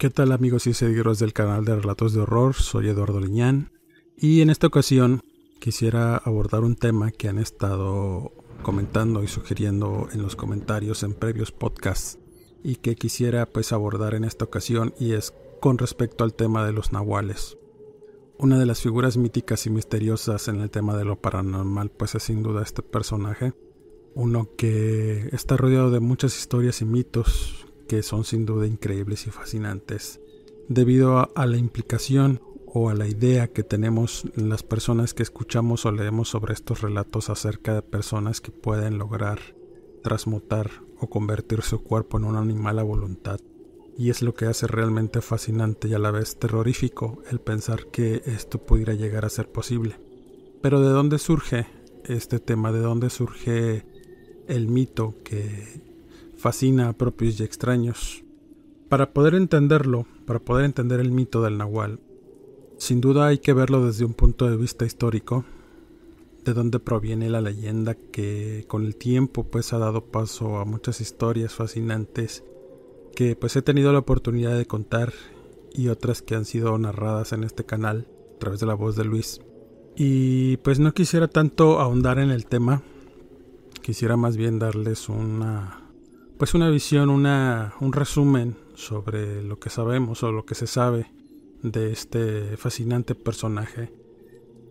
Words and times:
¿Qué 0.00 0.08
tal 0.08 0.32
amigos 0.32 0.66
y 0.66 0.72
seguidores 0.72 1.18
del 1.18 1.34
canal 1.34 1.66
de 1.66 1.76
Relatos 1.76 2.14
de 2.14 2.22
Horror? 2.22 2.54
Soy 2.54 2.88
Eduardo 2.88 3.20
Liñán 3.20 3.70
y 4.16 4.40
en 4.40 4.48
esta 4.48 4.66
ocasión 4.66 5.20
quisiera 5.58 6.16
abordar 6.16 6.64
un 6.64 6.74
tema 6.74 7.10
que 7.10 7.28
han 7.28 7.38
estado 7.38 8.32
comentando 8.62 9.22
y 9.22 9.28
sugiriendo 9.28 10.08
en 10.10 10.22
los 10.22 10.36
comentarios 10.36 11.02
en 11.02 11.12
previos 11.12 11.52
podcasts 11.52 12.18
y 12.64 12.76
que 12.76 12.96
quisiera 12.96 13.44
pues 13.44 13.74
abordar 13.74 14.14
en 14.14 14.24
esta 14.24 14.46
ocasión 14.46 14.94
y 14.98 15.12
es 15.12 15.34
con 15.60 15.76
respecto 15.76 16.24
al 16.24 16.32
tema 16.32 16.64
de 16.64 16.72
los 16.72 16.92
nahuales. 16.92 17.58
Una 18.38 18.58
de 18.58 18.64
las 18.64 18.80
figuras 18.80 19.18
míticas 19.18 19.66
y 19.66 19.70
misteriosas 19.70 20.48
en 20.48 20.62
el 20.62 20.70
tema 20.70 20.96
de 20.96 21.04
lo 21.04 21.20
paranormal 21.20 21.90
pues 21.90 22.14
es 22.14 22.22
sin 22.22 22.42
duda 22.42 22.62
este 22.62 22.80
personaje, 22.80 23.52
uno 24.14 24.48
que 24.56 25.28
está 25.32 25.58
rodeado 25.58 25.90
de 25.90 26.00
muchas 26.00 26.38
historias 26.38 26.80
y 26.80 26.86
mitos 26.86 27.69
que 27.90 28.04
son 28.04 28.22
sin 28.22 28.46
duda 28.46 28.68
increíbles 28.68 29.26
y 29.26 29.32
fascinantes, 29.32 30.20
debido 30.68 31.18
a, 31.18 31.46
la 31.46 31.56
implicación 31.56 32.40
o 32.66 32.88
a 32.88 32.94
la 32.94 33.08
idea 33.08 33.48
que 33.48 33.64
tenemos 33.64 34.30
las 34.36 34.62
personas 34.62 35.12
que 35.12 35.24
escuchamos 35.24 35.84
o 35.84 35.90
leemos 35.90 36.28
sobre 36.28 36.52
estos 36.54 36.82
relatos 36.82 37.30
acerca 37.30 37.74
de 37.74 37.82
personas 37.82 38.40
que 38.40 38.52
pueden 38.52 38.96
lograr 38.96 39.40
transmutar 40.04 40.70
o 41.00 41.10
convertir 41.10 41.62
su 41.62 41.82
cuerpo 41.82 42.16
en 42.16 42.26
un 42.26 42.36
animal 42.36 42.78
a 42.78 42.84
voluntad. 42.84 43.40
Y 43.98 44.10
es 44.10 44.22
lo 44.22 44.34
que 44.34 44.44
hace 44.44 44.68
realmente 44.68 45.20
fascinante 45.20 45.88
y 45.88 45.94
a 45.94 45.98
la 45.98 46.12
vez 46.12 46.38
terrorífico 46.38 47.24
el 47.28 47.40
pensar 47.40 47.86
que 47.86 48.22
esto 48.24 48.64
pudiera 48.64 48.94
llegar 48.94 49.24
a 49.24 49.30
ser 49.30 49.50
posible. 49.50 49.96
Pero 50.62 50.80
¿de 50.80 50.90
dónde 50.90 51.18
surge 51.18 51.66
este 52.04 52.38
tema? 52.38 52.70
¿De 52.70 52.78
dónde 52.78 53.10
surge 53.10 53.84
el 54.46 54.68
mito 54.68 55.16
que 55.24 55.89
fascina 56.40 56.88
a 56.88 56.92
propios 56.94 57.38
y 57.38 57.44
extraños. 57.44 58.24
Para 58.88 59.12
poder 59.12 59.34
entenderlo, 59.34 60.06
para 60.24 60.40
poder 60.40 60.64
entender 60.64 60.98
el 60.98 61.12
mito 61.12 61.42
del 61.42 61.58
nahual, 61.58 62.00
sin 62.78 63.02
duda 63.02 63.26
hay 63.26 63.38
que 63.38 63.52
verlo 63.52 63.84
desde 63.84 64.06
un 64.06 64.14
punto 64.14 64.50
de 64.50 64.56
vista 64.56 64.86
histórico, 64.86 65.44
de 66.44 66.54
dónde 66.54 66.80
proviene 66.80 67.28
la 67.28 67.42
leyenda 67.42 67.94
que 67.94 68.64
con 68.66 68.86
el 68.86 68.96
tiempo 68.96 69.44
pues 69.44 69.74
ha 69.74 69.78
dado 69.78 70.06
paso 70.06 70.56
a 70.56 70.64
muchas 70.64 71.02
historias 71.02 71.52
fascinantes 71.52 72.42
que 73.14 73.36
pues 73.36 73.54
he 73.56 73.60
tenido 73.60 73.92
la 73.92 73.98
oportunidad 73.98 74.56
de 74.56 74.64
contar 74.64 75.12
y 75.74 75.88
otras 75.88 76.22
que 76.22 76.36
han 76.36 76.46
sido 76.46 76.76
narradas 76.78 77.34
en 77.34 77.44
este 77.44 77.64
canal 77.64 78.06
a 78.36 78.38
través 78.38 78.60
de 78.60 78.66
la 78.66 78.74
voz 78.74 78.96
de 78.96 79.04
Luis. 79.04 79.42
Y 79.94 80.56
pues 80.58 80.78
no 80.78 80.94
quisiera 80.94 81.28
tanto 81.28 81.80
ahondar 81.80 82.18
en 82.18 82.30
el 82.30 82.46
tema, 82.46 82.80
quisiera 83.82 84.16
más 84.16 84.38
bien 84.38 84.58
darles 84.58 85.10
una 85.10 85.79
pues 86.40 86.54
una 86.54 86.70
visión, 86.70 87.10
una, 87.10 87.74
un 87.80 87.92
resumen 87.92 88.56
sobre 88.74 89.42
lo 89.42 89.58
que 89.58 89.68
sabemos 89.68 90.22
o 90.22 90.32
lo 90.32 90.46
que 90.46 90.54
se 90.54 90.66
sabe 90.66 91.04
de 91.62 91.92
este 91.92 92.56
fascinante 92.56 93.14
personaje. 93.14 93.92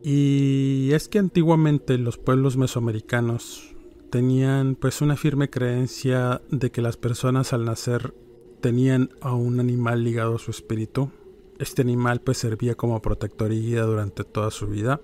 Y 0.01 0.89
es 0.93 1.07
que 1.07 1.19
antiguamente 1.19 1.99
los 1.99 2.17
pueblos 2.17 2.57
mesoamericanos 2.57 3.75
tenían 4.09 4.73
pues 4.73 5.01
una 5.01 5.15
firme 5.15 5.51
creencia 5.51 6.41
de 6.49 6.71
que 6.71 6.81
las 6.81 6.97
personas 6.97 7.53
al 7.53 7.65
nacer 7.65 8.15
tenían 8.61 9.11
a 9.21 9.35
un 9.35 9.59
animal 9.59 10.03
ligado 10.03 10.37
a 10.37 10.39
su 10.39 10.49
espíritu. 10.49 11.11
Este 11.59 11.83
animal 11.83 12.19
pues 12.21 12.39
servía 12.39 12.73
como 12.73 12.99
protector 12.99 13.53
y 13.53 13.61
guía 13.61 13.83
durante 13.83 14.23
toda 14.23 14.49
su 14.49 14.65
vida. 14.65 15.01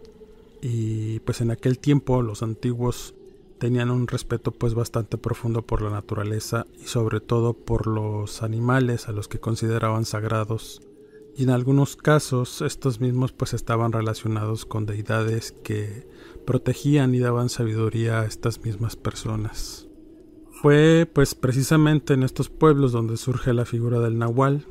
Y 0.64 1.20
pues 1.20 1.42
en 1.42 1.52
aquel 1.52 1.78
tiempo 1.78 2.24
los 2.24 2.42
antiguos 2.42 3.14
tenían 3.58 3.92
un 3.92 4.08
respeto 4.08 4.52
pues 4.52 4.74
bastante 4.74 5.18
profundo 5.18 5.62
por 5.62 5.82
la 5.82 5.90
naturaleza 5.90 6.66
y 6.78 6.88
sobre 6.88 7.20
todo 7.20 7.54
por 7.54 7.88
los 7.88 8.44
animales 8.44 9.08
a 9.08 9.12
los 9.12 9.28
que 9.28 9.40
consideraban 9.40 10.06
sagrados 10.06 10.82
y 11.38 11.44
en 11.44 11.50
algunos 11.50 11.98
casos 11.98 12.62
estos 12.62 13.02
mismos 13.02 13.34
pues 13.34 13.54
estaban 13.54 13.92
relacionados 13.92 14.66
con 14.66 14.86
deidades 14.86 15.52
que 15.52 16.08
protegían 16.46 17.14
y 17.14 17.20
daban 17.20 17.50
sabiduría 17.50 18.22
a 18.22 18.26
estas 18.26 18.64
mismas 18.64 18.96
personas. 18.96 19.88
Fue 20.62 21.10
pues 21.12 21.36
precisamente 21.36 22.14
en 22.14 22.24
estos 22.24 22.50
pueblos 22.50 22.94
donde 22.94 23.18
surge 23.18 23.54
la 23.54 23.66
figura 23.66 24.00
del 24.00 24.18
nahual, 24.18 24.66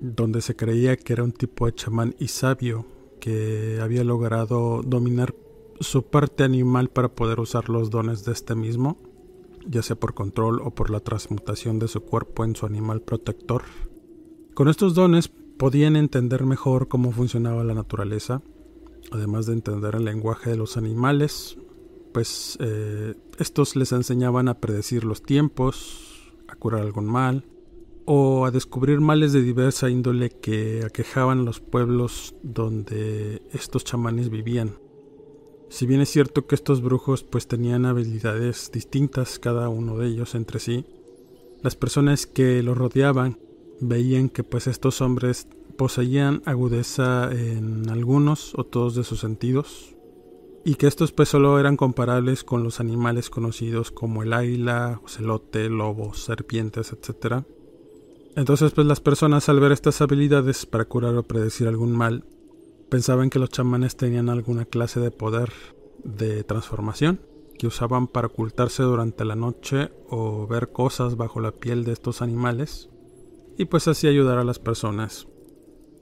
donde 0.00 0.40
se 0.40 0.56
creía 0.56 0.96
que 0.96 1.12
era 1.12 1.24
un 1.24 1.32
tipo 1.32 1.66
de 1.66 1.74
chamán 1.74 2.14
y 2.18 2.28
sabio 2.28 2.86
que 3.20 3.78
había 3.82 4.04
logrado 4.04 4.82
dominar 4.82 5.34
su 5.80 6.04
parte 6.04 6.44
animal 6.44 6.88
para 6.88 7.14
poder 7.14 7.40
usar 7.40 7.68
los 7.68 7.90
dones 7.90 8.24
de 8.24 8.32
este 8.32 8.54
mismo, 8.54 8.98
ya 9.66 9.82
sea 9.82 9.96
por 9.96 10.14
control 10.14 10.60
o 10.62 10.74
por 10.74 10.90
la 10.90 11.00
transmutación 11.00 11.78
de 11.78 11.88
su 11.88 12.02
cuerpo 12.02 12.44
en 12.44 12.56
su 12.56 12.66
animal 12.66 13.02
protector. 13.02 13.62
Con 14.54 14.68
estos 14.68 14.94
dones 14.94 15.28
podían 15.28 15.96
entender 15.96 16.44
mejor 16.44 16.88
cómo 16.88 17.12
funcionaba 17.12 17.64
la 17.64 17.74
naturaleza, 17.74 18.42
además 19.10 19.46
de 19.46 19.54
entender 19.54 19.96
el 19.96 20.04
lenguaje 20.04 20.50
de 20.50 20.56
los 20.56 20.76
animales, 20.76 21.58
pues 22.12 22.56
eh, 22.60 23.14
estos 23.38 23.76
les 23.76 23.92
enseñaban 23.92 24.48
a 24.48 24.58
predecir 24.60 25.04
los 25.04 25.22
tiempos, 25.22 26.32
a 26.48 26.56
curar 26.56 26.82
algún 26.82 27.06
mal, 27.06 27.44
o 28.06 28.46
a 28.46 28.50
descubrir 28.50 29.00
males 29.00 29.32
de 29.32 29.42
diversa 29.42 29.90
índole 29.90 30.30
que 30.30 30.82
aquejaban 30.86 31.44
los 31.44 31.60
pueblos 31.60 32.34
donde 32.42 33.42
estos 33.52 33.84
chamanes 33.84 34.30
vivían. 34.30 34.78
Si 35.68 35.86
bien 35.86 36.00
es 36.00 36.08
cierto 36.08 36.46
que 36.46 36.54
estos 36.54 36.80
brujos 36.80 37.24
pues 37.24 37.48
tenían 37.48 37.86
habilidades 37.86 38.70
distintas 38.72 39.38
cada 39.38 39.68
uno 39.68 39.98
de 39.98 40.08
ellos 40.08 40.34
entre 40.34 40.60
sí, 40.60 40.86
las 41.62 41.76
personas 41.76 42.26
que 42.26 42.62
los 42.62 42.78
rodeaban 42.78 43.38
veían 43.80 44.28
que 44.28 44.44
pues 44.44 44.66
estos 44.66 45.00
hombres 45.00 45.48
poseían 45.76 46.42
agudeza 46.46 47.30
en 47.32 47.88
algunos 47.90 48.54
o 48.54 48.64
todos 48.64 48.94
de 48.94 49.04
sus 49.04 49.20
sentidos 49.20 49.94
y 50.64 50.76
que 50.76 50.86
estos 50.86 51.12
pues 51.12 51.28
solo 51.28 51.58
eran 51.60 51.76
comparables 51.76 52.42
con 52.42 52.62
los 52.62 52.80
animales 52.80 53.30
conocidos 53.30 53.90
como 53.90 54.22
el 54.22 54.32
águila, 54.32 55.00
ocelote, 55.04 55.68
lobos, 55.68 56.24
serpientes, 56.24 56.92
etc. 56.92 57.44
Entonces 58.34 58.72
pues 58.72 58.86
las 58.86 59.00
personas 59.00 59.48
al 59.48 59.60
ver 59.60 59.72
estas 59.72 60.00
habilidades 60.00 60.66
para 60.66 60.86
curar 60.86 61.16
o 61.16 61.22
predecir 61.22 61.68
algún 61.68 61.92
mal 61.92 62.24
Pensaban 62.88 63.30
que 63.30 63.38
los 63.38 63.50
chamanes 63.50 63.96
tenían 63.96 64.28
alguna 64.28 64.64
clase 64.64 65.00
de 65.00 65.10
poder 65.10 65.52
de 66.04 66.44
transformación 66.44 67.20
que 67.58 67.66
usaban 67.66 68.06
para 68.06 68.28
ocultarse 68.28 68.82
durante 68.82 69.24
la 69.24 69.34
noche 69.34 69.90
o 70.08 70.46
ver 70.46 70.70
cosas 70.70 71.16
bajo 71.16 71.40
la 71.40 71.52
piel 71.52 71.84
de 71.84 71.92
estos 71.92 72.22
animales 72.22 72.88
y 73.56 73.64
pues 73.64 73.88
así 73.88 74.06
ayudar 74.06 74.38
a 74.38 74.44
las 74.44 74.58
personas. 74.58 75.26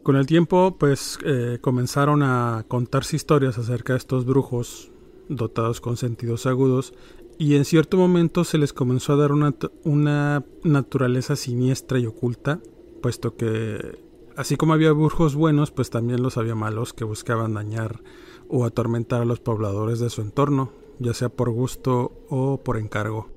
Con 0.02 0.16
el 0.16 0.26
tiempo 0.26 0.76
pues 0.78 1.18
eh, 1.24 1.58
comenzaron 1.60 2.22
a 2.22 2.64
contarse 2.68 3.16
historias 3.16 3.56
acerca 3.56 3.94
de 3.94 3.98
estos 3.98 4.26
brujos 4.26 4.90
dotados 5.28 5.80
con 5.80 5.96
sentidos 5.96 6.46
agudos 6.46 6.92
y 7.38 7.54
en 7.54 7.64
cierto 7.64 7.96
momento 7.96 8.44
se 8.44 8.58
les 8.58 8.72
comenzó 8.72 9.14
a 9.14 9.16
dar 9.16 9.32
una, 9.32 9.54
una 9.84 10.44
naturaleza 10.62 11.36
siniestra 11.36 11.98
y 11.98 12.06
oculta 12.06 12.60
puesto 13.00 13.36
que 13.36 13.98
Así 14.36 14.56
como 14.56 14.72
había 14.72 14.92
brujos 14.92 15.36
buenos, 15.36 15.70
pues 15.70 15.90
también 15.90 16.22
los 16.22 16.36
había 16.36 16.56
malos 16.56 16.92
que 16.92 17.04
buscaban 17.04 17.54
dañar 17.54 18.02
o 18.48 18.64
atormentar 18.64 19.22
a 19.22 19.24
los 19.24 19.40
pobladores 19.40 20.00
de 20.00 20.10
su 20.10 20.22
entorno, 20.22 20.72
ya 20.98 21.14
sea 21.14 21.28
por 21.28 21.50
gusto 21.50 22.24
o 22.28 22.60
por 22.62 22.76
encargo. 22.76 23.30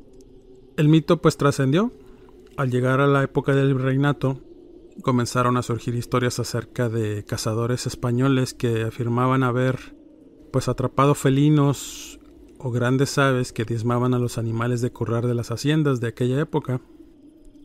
El 0.76 0.90
mito 0.90 1.22
pues 1.22 1.38
trascendió. 1.38 1.92
Al 2.56 2.72
llegar 2.72 3.02
a 3.02 3.08
la 3.08 3.22
época 3.22 3.54
del 3.54 3.78
reinato, 3.80 4.42
comenzaron 5.04 5.58
a 5.58 5.62
surgir 5.62 5.94
historias 5.94 6.40
acerca 6.40 6.90
de 6.90 7.24
cazadores 7.24 7.86
españoles 7.86 8.56
que 8.56 8.82
afirmaban 8.82 9.44
haber 9.44 9.96
pues 10.52 10.68
atrapado 10.68 11.14
felinos 11.14 12.20
o 12.58 12.72
grandes 12.72 13.20
aves 13.20 13.54
que 13.54 13.66
diezmaban 13.66 14.16
a 14.16 14.20
los 14.20 14.40
animales 14.40 14.82
de 14.82 14.92
corral 14.92 15.28
de 15.28 15.36
las 15.36 15.52
haciendas 15.52 16.00
de 16.00 16.08
aquella 16.08 16.40
época. 16.40 16.82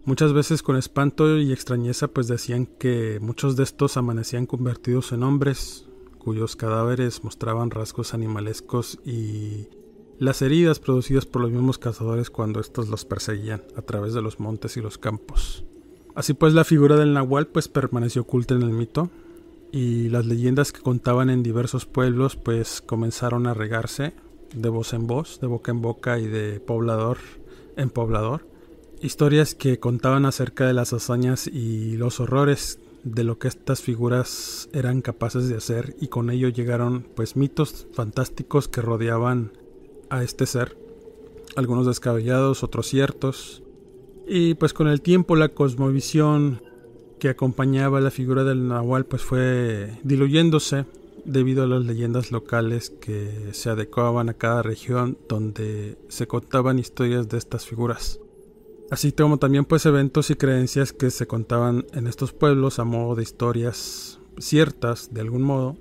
Muchas 0.04 0.32
veces 0.32 0.64
con 0.64 0.76
espanto 0.76 1.38
y 1.38 1.52
extrañeza 1.52 2.08
pues 2.08 2.26
decían 2.26 2.66
que 2.66 3.20
muchos 3.20 3.54
de 3.54 3.62
estos 3.62 3.96
amanecían 3.96 4.46
convertidos 4.46 5.12
en 5.12 5.22
hombres, 5.22 5.86
cuyos 6.18 6.56
cadáveres 6.56 7.22
mostraban 7.22 7.70
rasgos 7.70 8.12
animalescos 8.12 8.98
y 9.04 9.68
las 10.18 10.42
heridas 10.42 10.80
producidas 10.80 11.24
por 11.24 11.42
los 11.42 11.52
mismos 11.52 11.78
cazadores 11.78 12.30
cuando 12.30 12.58
estos 12.58 12.88
los 12.88 13.04
perseguían 13.04 13.62
a 13.76 13.82
través 13.82 14.12
de 14.12 14.22
los 14.22 14.40
montes 14.40 14.76
y 14.76 14.80
los 14.80 14.98
campos. 14.98 15.64
Así 16.16 16.34
pues 16.34 16.52
la 16.52 16.64
figura 16.64 16.96
del 16.96 17.14
nahual 17.14 17.46
pues 17.46 17.68
permaneció 17.68 18.22
oculta 18.22 18.54
en 18.54 18.62
el 18.62 18.70
mito 18.70 19.08
y 19.70 20.08
las 20.08 20.26
leyendas 20.26 20.72
que 20.72 20.80
contaban 20.80 21.30
en 21.30 21.44
diversos 21.44 21.86
pueblos 21.86 22.34
pues 22.34 22.82
comenzaron 22.82 23.46
a 23.46 23.54
regarse 23.54 24.14
de 24.52 24.68
voz 24.68 24.94
en 24.94 25.06
voz, 25.06 25.40
de 25.40 25.46
boca 25.46 25.70
en 25.70 25.80
boca 25.80 26.18
y 26.18 26.26
de 26.26 26.58
poblador 26.58 27.18
en 27.76 27.88
poblador. 27.88 28.51
Historias 29.02 29.56
que 29.56 29.80
contaban 29.80 30.26
acerca 30.26 30.64
de 30.64 30.74
las 30.74 30.92
hazañas 30.92 31.48
y 31.48 31.96
los 31.96 32.20
horrores 32.20 32.78
de 33.02 33.24
lo 33.24 33.36
que 33.36 33.48
estas 33.48 33.82
figuras 33.82 34.68
eran 34.72 35.02
capaces 35.02 35.48
de 35.48 35.56
hacer 35.56 35.96
y 36.00 36.06
con 36.06 36.30
ello 36.30 36.48
llegaron 36.48 37.04
pues 37.16 37.34
mitos 37.34 37.88
fantásticos 37.94 38.68
que 38.68 38.80
rodeaban 38.80 39.54
a 40.08 40.22
este 40.22 40.46
ser, 40.46 40.76
algunos 41.56 41.84
descabellados, 41.84 42.62
otros 42.62 42.86
ciertos, 42.86 43.64
y 44.28 44.54
pues 44.54 44.72
con 44.72 44.86
el 44.86 45.00
tiempo 45.00 45.34
la 45.34 45.48
cosmovisión 45.48 46.62
que 47.18 47.28
acompañaba 47.28 48.00
la 48.00 48.12
figura 48.12 48.44
del 48.44 48.68
nahual 48.68 49.04
pues 49.04 49.22
fue 49.22 49.98
diluyéndose 50.04 50.84
debido 51.24 51.64
a 51.64 51.66
las 51.66 51.84
leyendas 51.84 52.30
locales 52.30 52.90
que 52.90 53.48
se 53.50 53.68
adecuaban 53.68 54.28
a 54.28 54.34
cada 54.34 54.62
región 54.62 55.18
donde 55.28 55.98
se 56.06 56.28
contaban 56.28 56.78
historias 56.78 57.28
de 57.28 57.38
estas 57.38 57.66
figuras. 57.66 58.20
Así 58.92 59.10
como 59.10 59.38
también 59.38 59.64
pues 59.64 59.86
eventos 59.86 60.28
y 60.28 60.34
creencias 60.34 60.92
que 60.92 61.10
se 61.10 61.26
contaban 61.26 61.86
en 61.94 62.06
estos 62.06 62.34
pueblos 62.34 62.78
a 62.78 62.84
modo 62.84 63.14
de 63.14 63.22
historias 63.22 64.20
ciertas 64.36 65.14
de 65.14 65.22
algún 65.22 65.40
modo 65.40 65.78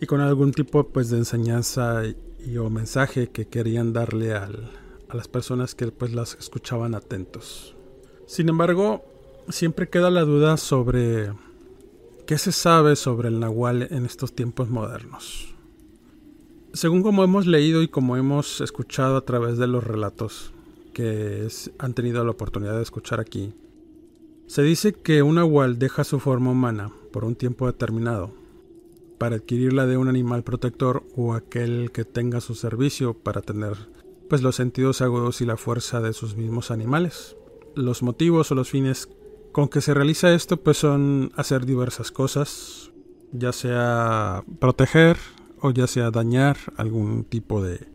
y 0.00 0.06
con 0.06 0.22
algún 0.22 0.52
tipo 0.52 0.88
pues 0.88 1.10
de 1.10 1.18
enseñanza 1.18 2.04
y, 2.06 2.56
o 2.56 2.70
mensaje 2.70 3.28
que 3.28 3.48
querían 3.48 3.92
darle 3.92 4.32
a 4.32 4.48
las 5.12 5.28
personas 5.28 5.74
que 5.74 5.88
pues 5.88 6.14
las 6.14 6.34
escuchaban 6.40 6.94
atentos. 6.94 7.76
Sin 8.24 8.48
embargo, 8.48 9.04
siempre 9.50 9.90
queda 9.90 10.08
la 10.08 10.22
duda 10.22 10.56
sobre 10.56 11.34
qué 12.26 12.38
se 12.38 12.52
sabe 12.52 12.96
sobre 12.96 13.28
el 13.28 13.40
nahual 13.40 13.88
en 13.90 14.06
estos 14.06 14.32
tiempos 14.32 14.70
modernos. 14.70 15.54
Según 16.72 17.02
como 17.02 17.24
hemos 17.24 17.46
leído 17.46 17.82
y 17.82 17.88
como 17.88 18.16
hemos 18.16 18.62
escuchado 18.62 19.18
a 19.18 19.26
través 19.26 19.58
de 19.58 19.66
los 19.66 19.84
relatos 19.84 20.54
que 20.92 21.48
han 21.78 21.94
tenido 21.94 22.24
la 22.24 22.30
oportunidad 22.30 22.76
de 22.76 22.82
escuchar 22.82 23.20
aquí, 23.20 23.54
se 24.46 24.62
dice 24.62 24.92
que 24.92 25.22
un 25.22 25.36
nahual 25.36 25.78
deja 25.78 26.04
su 26.04 26.20
forma 26.20 26.50
humana 26.50 26.92
por 27.12 27.24
un 27.24 27.36
tiempo 27.36 27.66
determinado 27.66 28.34
para 29.18 29.36
adquirirla 29.36 29.86
de 29.86 29.96
un 29.96 30.08
animal 30.08 30.42
protector 30.42 31.04
o 31.16 31.34
aquel 31.34 31.90
que 31.92 32.04
tenga 32.04 32.40
su 32.40 32.54
servicio 32.54 33.14
para 33.14 33.40
tener 33.40 33.76
pues 34.28 34.42
los 34.42 34.56
sentidos 34.56 35.00
agudos 35.00 35.40
y 35.40 35.46
la 35.46 35.56
fuerza 35.56 36.00
de 36.00 36.12
sus 36.12 36.36
mismos 36.36 36.70
animales. 36.70 37.36
Los 37.74 38.02
motivos 38.02 38.50
o 38.50 38.54
los 38.54 38.70
fines 38.70 39.08
con 39.52 39.68
que 39.68 39.80
se 39.80 39.94
realiza 39.94 40.32
esto 40.32 40.56
pues 40.56 40.78
son 40.78 41.30
hacer 41.36 41.66
diversas 41.66 42.10
cosas, 42.10 42.90
ya 43.30 43.52
sea 43.52 44.44
proteger 44.58 45.18
o 45.60 45.70
ya 45.70 45.86
sea 45.86 46.10
dañar 46.10 46.56
algún 46.76 47.24
tipo 47.24 47.62
de, 47.62 47.86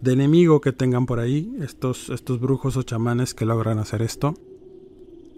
de 0.00 0.12
enemigo 0.12 0.60
que 0.60 0.72
tengan 0.72 1.06
por 1.06 1.20
ahí, 1.20 1.54
estos, 1.60 2.10
estos 2.10 2.40
brujos 2.40 2.76
o 2.76 2.82
chamanes 2.82 3.34
que 3.34 3.44
logran 3.44 3.78
hacer 3.78 4.02
esto. 4.02 4.34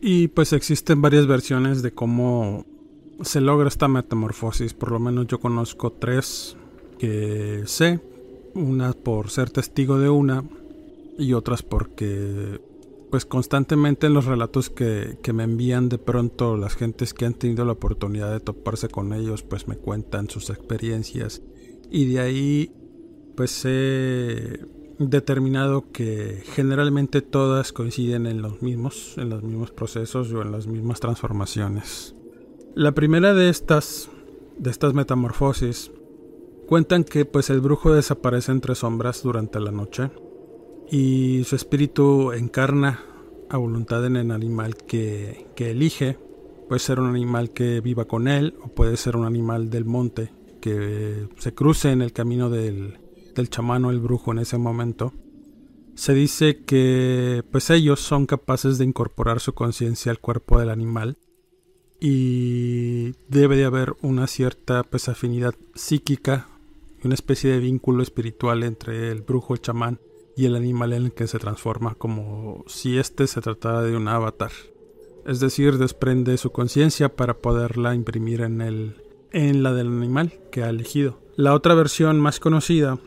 Y 0.01 0.29
pues 0.29 0.53
existen 0.53 1.01
varias 1.01 1.27
versiones 1.27 1.83
de 1.83 1.93
cómo 1.93 2.65
se 3.23 3.41
logra 3.41 3.69
esta 3.69 3.89
metamorfosis, 3.89 4.75
por 4.75 4.91
lo 4.91 4.99
menos 4.99 5.27
yo 5.27 5.39
conozco 5.39 5.93
tres 5.93 6.57
que 6.99 7.63
sé, 7.67 8.01
una 8.55 8.93
por 8.93 9.31
ser 9.31 9.51
testigo 9.51 9.99
de 9.99 10.09
una 10.09 10.45
y 11.19 11.33
otras 11.33 11.63
porque 11.63 12.61
pues 13.11 13.27
constantemente 13.27 14.07
en 14.07 14.15
los 14.15 14.25
relatos 14.25 14.71
que, 14.71 15.19
me 15.35 15.45
envían 15.45 15.91
de 15.91 15.99
pronto 15.99 16.57
las 16.57 16.75
gentes 16.75 17.13
que 17.13 17.27
han 17.27 17.35
tenido 17.35 17.65
la 17.65 17.73
oportunidad 17.73 18.33
de 18.33 18.41
toparse 18.41 18.89
con 18.89 19.13
ellos, 19.13 19.43
pues 19.43 19.69
me 19.69 19.77
cuentan 19.77 20.31
sus 20.31 20.49
experiencias 20.49 21.43
y 21.91 22.07
de 22.07 22.21
ahí 22.21 22.73
pues 23.35 23.65
he 23.65 24.61
determinado 24.99 25.91
que 25.93 26.43
generalmente 26.55 27.23
todas 27.23 27.73
coinciden 27.73 28.27
en 28.27 28.43
los 28.43 28.63
mismos, 28.63 29.15
en 29.19 29.31
los 29.31 29.43
mismos 29.43 29.71
procesos 29.71 30.33
o 30.33 30.43
en 30.43 30.53
las 30.53 30.67
mismas 30.67 31.01
transformaciones. 31.01 32.15
La 32.75 32.93
primera 32.93 33.35
de 33.35 33.49
estas, 33.49 34.11
de 34.59 34.71
estas 34.71 34.95
metamorfosis, 34.95 35.91
cuentan 36.67 37.05
que 37.05 37.25
pues 37.25 37.51
el 37.51 37.61
brujo 37.61 37.93
desaparece 37.93 38.53
entre 38.53 38.75
sombras 38.75 39.23
durante 39.23 39.61
la 39.61 39.73
noche 39.73 40.11
y 40.91 41.45
su 41.45 41.57
espíritu 41.57 42.33
encarna 42.33 43.01
a 43.51 43.57
voluntad 43.59 44.05
en 44.07 44.17
el 44.17 44.31
animal 44.31 44.77
que, 44.77 45.47
elige. 45.57 46.19
Puede 46.69 46.81
ser 46.81 47.01
un 47.01 47.11
animal 47.11 47.51
que 47.51 47.81
viva 47.81 48.07
con 48.07 48.27
él 48.27 48.55
o 48.63 48.69
puede 48.69 48.97
ser 48.97 49.17
un 49.17 49.27
animal 49.27 49.69
del 49.69 49.85
monte 49.85 50.33
que 50.61 51.29
se 51.39 51.53
cruce 51.53 51.91
en 51.91 52.03
el 52.03 52.13
camino 52.13 52.49
del, 52.49 52.99
del 53.35 53.51
chamán 53.51 53.85
o 53.85 53.91
el 53.91 54.01
brujo 54.01 54.33
en 54.33 54.39
ese 54.39 54.59
momento. 54.59 55.13
Se 55.95 56.15
dice 56.15 56.65
que 56.65 57.43
pues 57.51 57.71
ellos 57.71 58.01
son 58.01 58.27
capaces 58.27 58.79
de 58.79 58.85
incorporar 58.85 59.41
su 59.41 59.53
conciencia 59.53 60.11
al 60.11 60.21
cuerpo 60.21 60.59
del 60.59 60.71
animal 60.71 61.19
y 62.01 63.13
debe 63.29 63.57
de 63.57 63.65
haber 63.65 63.95
una 64.03 64.27
cierta 64.27 64.83
pues 64.83 65.09
afinidad 65.09 65.55
psíquica, 65.75 66.49
una 67.05 67.15
especie 67.15 67.51
de 67.51 67.61
vínculo 67.61 68.03
espiritual 68.03 68.63
entre 68.63 69.11
el 69.11 69.23
brujo, 69.23 69.55
el 69.55 69.61
chamán 69.61 70.01
y 70.37 70.47
el 70.47 70.57
animal 70.57 70.93
en 70.95 71.05
el 71.05 71.13
que 71.13 71.27
se 71.27 71.39
transforma 71.39 71.95
como 71.95 72.65
si 72.67 72.99
éste 72.99 73.27
se 73.27 73.41
tratara 73.41 73.83
de 73.83 73.97
un 73.97 74.09
avatar. 74.09 74.51
Es 75.27 75.39
decir, 75.41 75.79
desprende 75.79 76.37
su 76.39 76.51
conciencia 76.51 77.15
para 77.15 77.35
poderla 77.35 77.95
imprimir 77.95 78.41
en, 78.41 78.61
el, 78.61 78.97
en 79.31 79.63
la 79.63 79.73
del 79.73 79.87
animal 79.87 80.33
que 80.51 80.65
ha 80.65 80.71
elegido. 80.71 81.21
La 81.37 81.55
otra 81.55 81.75
versión 81.75 82.19
más 82.19 82.41
conocida 82.41 82.99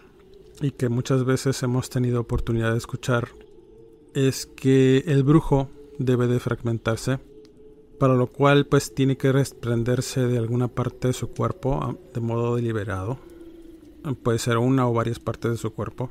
y 0.62 0.72
que 0.72 0.90
muchas 0.90 1.26
veces 1.26 1.62
hemos 1.64 1.90
tenido 1.90 2.22
oportunidad 2.22 2.72
de 2.72 2.78
escuchar 2.78 3.30
es 4.14 4.46
que 4.46 5.04
el 5.08 5.24
brujo 5.24 5.70
debe 6.00 6.28
de 6.28 6.40
fragmentarse, 6.40 7.20
para 8.00 8.16
lo 8.16 8.28
cual 8.28 8.66
pues 8.66 8.94
tiene 8.94 9.18
que 9.18 9.32
desprenderse 9.32 10.28
de 10.28 10.38
alguna 10.38 10.68
parte 10.68 11.10
de 11.10 11.14
su 11.14 11.30
cuerpo 11.30 11.80
ah, 11.82 11.96
de 12.14 12.22
modo 12.22 12.56
deliberado. 12.56 13.20
Puede 14.24 14.40
ser 14.40 14.58
una 14.58 14.88
o 14.88 14.94
varias 14.94 15.20
partes 15.20 15.52
de 15.52 15.58
su 15.58 15.74
cuerpo 15.74 16.10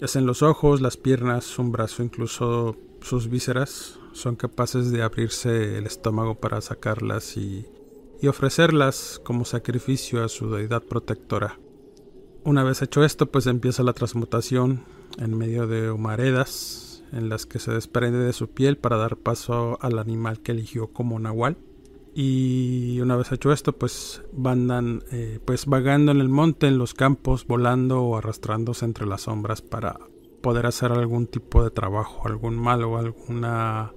ya 0.00 0.06
sean 0.06 0.26
los 0.26 0.42
ojos, 0.42 0.80
las 0.80 0.96
piernas, 0.96 1.58
un 1.58 1.72
brazo, 1.72 2.02
incluso 2.02 2.76
sus 3.00 3.28
vísceras, 3.28 3.98
son 4.12 4.36
capaces 4.36 4.92
de 4.92 5.02
abrirse 5.02 5.76
el 5.76 5.86
estómago 5.86 6.36
para 6.36 6.60
sacarlas 6.60 7.36
y, 7.36 7.66
ofrecerlas 8.26 9.20
como 9.24 9.44
sacrificio 9.44 10.24
a 10.24 10.28
su 10.28 10.50
deidad 10.50 10.82
protectora. 10.82 11.58
Una 12.48 12.64
vez 12.64 12.80
hecho 12.80 13.04
esto, 13.04 13.26
pues 13.26 13.46
empieza 13.46 13.82
la 13.82 13.92
transmutación 13.92 14.82
en 15.18 15.36
medio 15.36 15.66
de 15.66 15.90
humaredas 15.90 17.04
en 17.12 17.28
las 17.28 17.44
que 17.44 17.58
se 17.58 17.72
desprende 17.72 18.20
de 18.20 18.32
su 18.32 18.48
piel 18.48 18.78
para 18.78 18.96
dar 18.96 19.18
paso 19.18 19.76
al 19.82 19.98
animal 19.98 20.40
que 20.40 20.52
eligió 20.52 20.86
como 20.86 21.18
nahual. 21.18 21.58
Y 22.14 23.00
una 23.02 23.16
vez 23.16 23.32
hecho 23.32 23.52
esto 23.52 23.74
pues 23.74 24.22
van 24.32 25.02
eh, 25.12 25.40
pues 25.44 25.66
vagando 25.66 26.10
en 26.10 26.22
el 26.22 26.30
monte 26.30 26.68
en 26.68 26.78
los 26.78 26.94
campos 26.94 27.46
volando 27.46 28.00
o 28.00 28.16
arrastrándose 28.16 28.86
entre 28.86 29.04
las 29.04 29.20
sombras 29.24 29.60
para 29.60 29.98
poder 30.40 30.64
hacer 30.64 30.90
algún 30.90 31.26
tipo 31.26 31.62
de 31.62 31.70
trabajo 31.70 32.26
algún 32.26 32.56
mal 32.56 32.82
o 32.82 32.96
alguna 32.96 33.92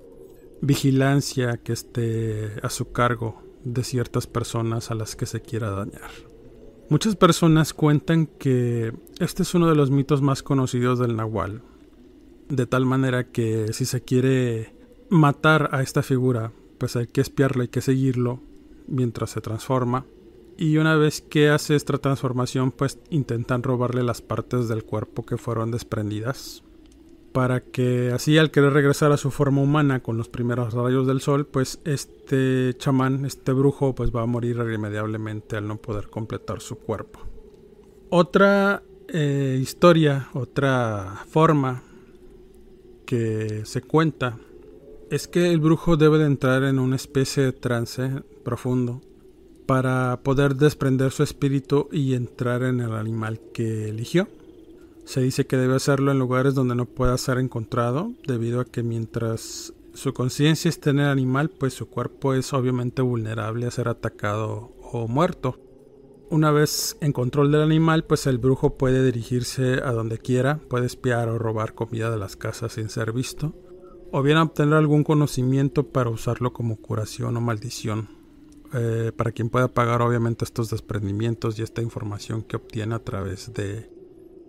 vigilancia 0.60 1.56
que 1.56 1.72
esté 1.72 2.60
a 2.62 2.70
su 2.70 2.92
cargo 2.92 3.42
de 3.64 3.86
ciertas 3.86 4.28
personas 4.28 4.92
a 4.92 4.96
las 4.96 5.16
que 5.16 5.26
se 5.26 5.42
quiera 5.42 5.70
dañar 5.70 6.31
muchas 6.92 7.16
personas 7.16 7.74
cuentan 7.74 8.28
que 8.28 8.94
este 9.18 9.42
es 9.42 9.56
uno 9.56 9.68
de 9.68 9.76
los 9.76 9.90
mitos 9.90 10.22
más 10.22 10.44
conocidos 10.44 11.00
del 11.00 11.16
nahual 11.16 11.64
de 12.50 12.68
tal 12.68 12.86
manera 12.86 13.32
que 13.32 13.74
si 13.74 13.86
se 13.86 14.02
quiere 14.02 14.76
matar 15.10 15.70
a 15.72 15.82
esta 15.82 16.04
figura 16.04 16.52
pues 16.82 16.96
hay 16.96 17.06
que 17.06 17.22
espiarlo, 17.22 17.62
hay 17.62 17.68
que 17.68 17.82
seguirlo 17.82 18.40
mientras 18.88 19.30
se 19.30 19.40
transforma. 19.40 20.08
Y 20.58 20.78
una 20.78 20.96
vez 20.96 21.22
que 21.22 21.50
hace 21.50 21.76
esta 21.76 22.00
transformación, 22.00 22.72
pues 22.72 22.98
intentan 23.12 23.62
robarle 23.62 24.02
las 24.02 24.24
partes 24.24 24.68
del 24.68 24.84
cuerpo 24.84 25.24
que 25.24 25.38
fueron 25.38 25.70
desprendidas. 25.70 26.64
Para 27.32 27.62
que 27.62 28.12
así 28.12 28.38
al 28.38 28.52
querer 28.52 28.74
regresar 28.74 29.12
a 29.12 29.18
su 29.18 29.32
forma 29.32 29.62
humana 29.62 30.02
con 30.02 30.18
los 30.18 30.30
primeros 30.30 30.74
rayos 30.74 31.08
del 31.08 31.22
sol, 31.22 31.46
pues 31.46 31.80
este 31.86 32.76
chamán, 32.78 33.26
este 33.26 33.54
brujo, 33.54 33.96
pues 33.96 34.12
va 34.12 34.24
a 34.24 34.26
morir 34.26 34.58
irremediablemente 34.58 35.56
al 35.58 35.68
no 35.68 35.78
poder 35.78 36.10
completar 36.10 36.62
su 36.62 36.78
cuerpo. 36.78 37.20
Otra 38.10 38.84
eh, 39.08 39.58
historia, 39.62 40.30
otra 40.34 41.24
forma 41.30 41.84
que 43.06 43.66
se 43.66 43.82
cuenta 43.82 44.38
es 45.10 45.28
que 45.28 45.52
el 45.52 45.60
brujo 45.60 45.98
debe 45.98 46.18
de 46.18 46.26
entrar 46.26 46.64
en 46.64 46.80
una 46.80 46.96
especie 46.96 47.44
de 47.44 47.52
trance 47.52 48.24
profundo 48.44 49.02
para 49.66 50.22
poder 50.24 50.56
desprender 50.56 51.12
su 51.12 51.24
espíritu 51.24 51.90
y 51.92 52.14
entrar 52.14 52.64
en 52.64 52.80
el 52.80 52.94
animal 52.94 53.40
que 53.54 53.90
eligió. 53.90 54.28
Se 55.06 55.22
dice 55.22 55.46
que 55.46 55.58
debe 55.58 55.76
hacerlo 55.76 56.12
en 56.12 56.20
lugares 56.20 56.54
donde 56.54 56.76
no 56.76 56.86
pueda 56.86 57.18
ser 57.18 57.38
encontrado, 57.38 58.12
debido 58.28 58.62
a 58.62 58.66
que 58.66 58.84
mientras 58.84 59.74
su 59.94 60.14
conciencia 60.14 60.70
esté 60.70 60.92
en 60.92 61.00
el 61.00 61.08
animal, 61.08 61.50
pues 61.50 61.74
su 61.74 61.90
cuerpo 61.90 62.34
es 62.34 62.54
obviamente 62.54 63.02
vulnerable 63.02 63.66
a 63.66 63.72
ser 63.72 63.88
atacado 63.88 64.72
o 64.82 65.08
muerto. 65.08 65.60
Una 66.30 66.52
vez 66.52 66.96
en 67.02 67.12
control 67.12 67.52
del 67.52 67.62
animal, 67.62 68.06
pues 68.06 68.26
el 68.26 68.38
brujo 68.38 68.78
puede 68.78 69.04
dirigirse 69.04 69.82
a 69.84 69.92
donde 69.92 70.18
quiera, 70.18 70.60
puede 70.70 70.86
espiar 70.86 71.28
o 71.28 71.38
robar 71.38 71.74
comida 71.74 72.10
de 72.10 72.18
las 72.18 72.38
casas 72.38 72.74
sin 72.74 72.88
ser 72.88 73.12
visto, 73.12 73.54
o 74.12 74.22
bien 74.22 74.38
obtener 74.38 74.76
algún 74.76 75.04
conocimiento 75.04 75.88
para 75.88 76.10
usarlo 76.10 76.54
como 76.54 76.78
curación 76.78 77.36
o 77.36 77.42
maldición, 77.42 78.10
eh, 78.74 79.12
para 79.14 79.34
quien 79.34 79.50
pueda 79.50 79.68
pagar 79.68 80.02
obviamente 80.02 80.46
estos 80.46 80.70
desprendimientos 80.70 81.60
y 81.60 81.64
esta 81.64 81.82
información 81.82 82.44
que 82.44 82.56
obtiene 82.56 82.96
a 82.96 83.00
través 83.00 83.54
de 83.54 83.90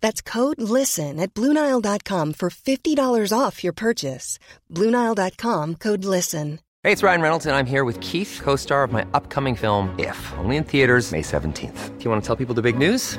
That's 0.00 0.20
code 0.22 0.60
LISTEN 0.60 1.18
at 1.18 1.34
Bluenile.com 1.34 2.34
for 2.34 2.50
$50 2.50 3.38
off 3.38 3.64
your 3.64 3.72
purchase. 3.72 4.38
Bluenile.com 4.70 5.76
code 5.76 6.04
LISTEN. 6.04 6.60
Hey, 6.82 6.92
it's 6.92 7.02
Ryan 7.02 7.22
Reynolds, 7.22 7.46
and 7.46 7.56
I'm 7.56 7.64
here 7.64 7.84
with 7.86 7.98
Keith, 8.00 8.40
co 8.44 8.56
star 8.56 8.84
of 8.84 8.92
my 8.92 9.06
upcoming 9.14 9.56
film, 9.56 9.88
If, 9.98 10.18
only 10.36 10.56
in 10.56 10.64
theaters, 10.64 11.12
May 11.12 11.22
17th. 11.22 11.98
Do 11.98 12.04
you 12.04 12.10
want 12.10 12.22
to 12.22 12.26
tell 12.26 12.36
people 12.36 12.54
the 12.54 12.60
big 12.60 12.76
news? 12.76 13.18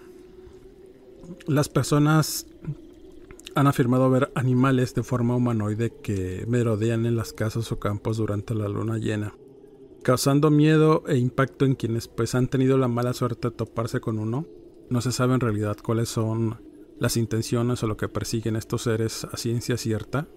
las 1.47 1.69
personas 1.69 2.47
han 3.55 3.67
afirmado 3.67 4.09
ver 4.09 4.31
animales 4.35 4.93
de 4.95 5.03
forma 5.03 5.35
humanoide 5.35 5.91
que 5.91 6.45
merodean 6.47 7.05
en 7.05 7.15
las 7.15 7.33
casas 7.33 7.71
o 7.71 7.79
campos 7.79 8.17
durante 8.17 8.55
la 8.55 8.67
luna 8.67 8.97
llena, 8.97 9.35
causando 10.03 10.49
miedo 10.49 11.03
e 11.07 11.17
impacto 11.17 11.65
en 11.65 11.75
quienes 11.75 12.07
pues 12.07 12.35
han 12.35 12.47
tenido 12.47 12.77
la 12.77 12.87
mala 12.87 13.13
suerte 13.13 13.49
de 13.49 13.55
toparse 13.55 13.99
con 13.99 14.19
uno. 14.19 14.45
No 14.89 15.01
se 15.01 15.11
sabe 15.11 15.33
en 15.33 15.39
realidad 15.39 15.77
cuáles 15.81 16.09
son 16.09 16.59
las 16.99 17.17
intenciones 17.17 17.81
o 17.83 17.87
lo 17.87 17.97
que 17.97 18.09
persiguen 18.09 18.55
estos 18.55 18.83
seres 18.83 19.25
a 19.25 19.37
ciencia 19.37 19.77
cierta. 19.77 20.27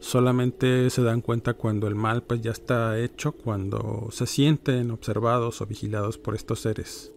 Solamente 0.00 0.90
se 0.90 1.02
dan 1.02 1.22
cuenta 1.22 1.54
cuando 1.54 1.86
el 1.86 1.94
mal 1.94 2.22
pues 2.22 2.42
ya 2.42 2.50
está 2.50 2.98
hecho, 2.98 3.32
cuando 3.32 4.08
se 4.10 4.26
sienten 4.26 4.90
observados 4.90 5.62
o 5.62 5.66
vigilados 5.66 6.18
por 6.18 6.34
estos 6.34 6.60
seres. 6.60 7.13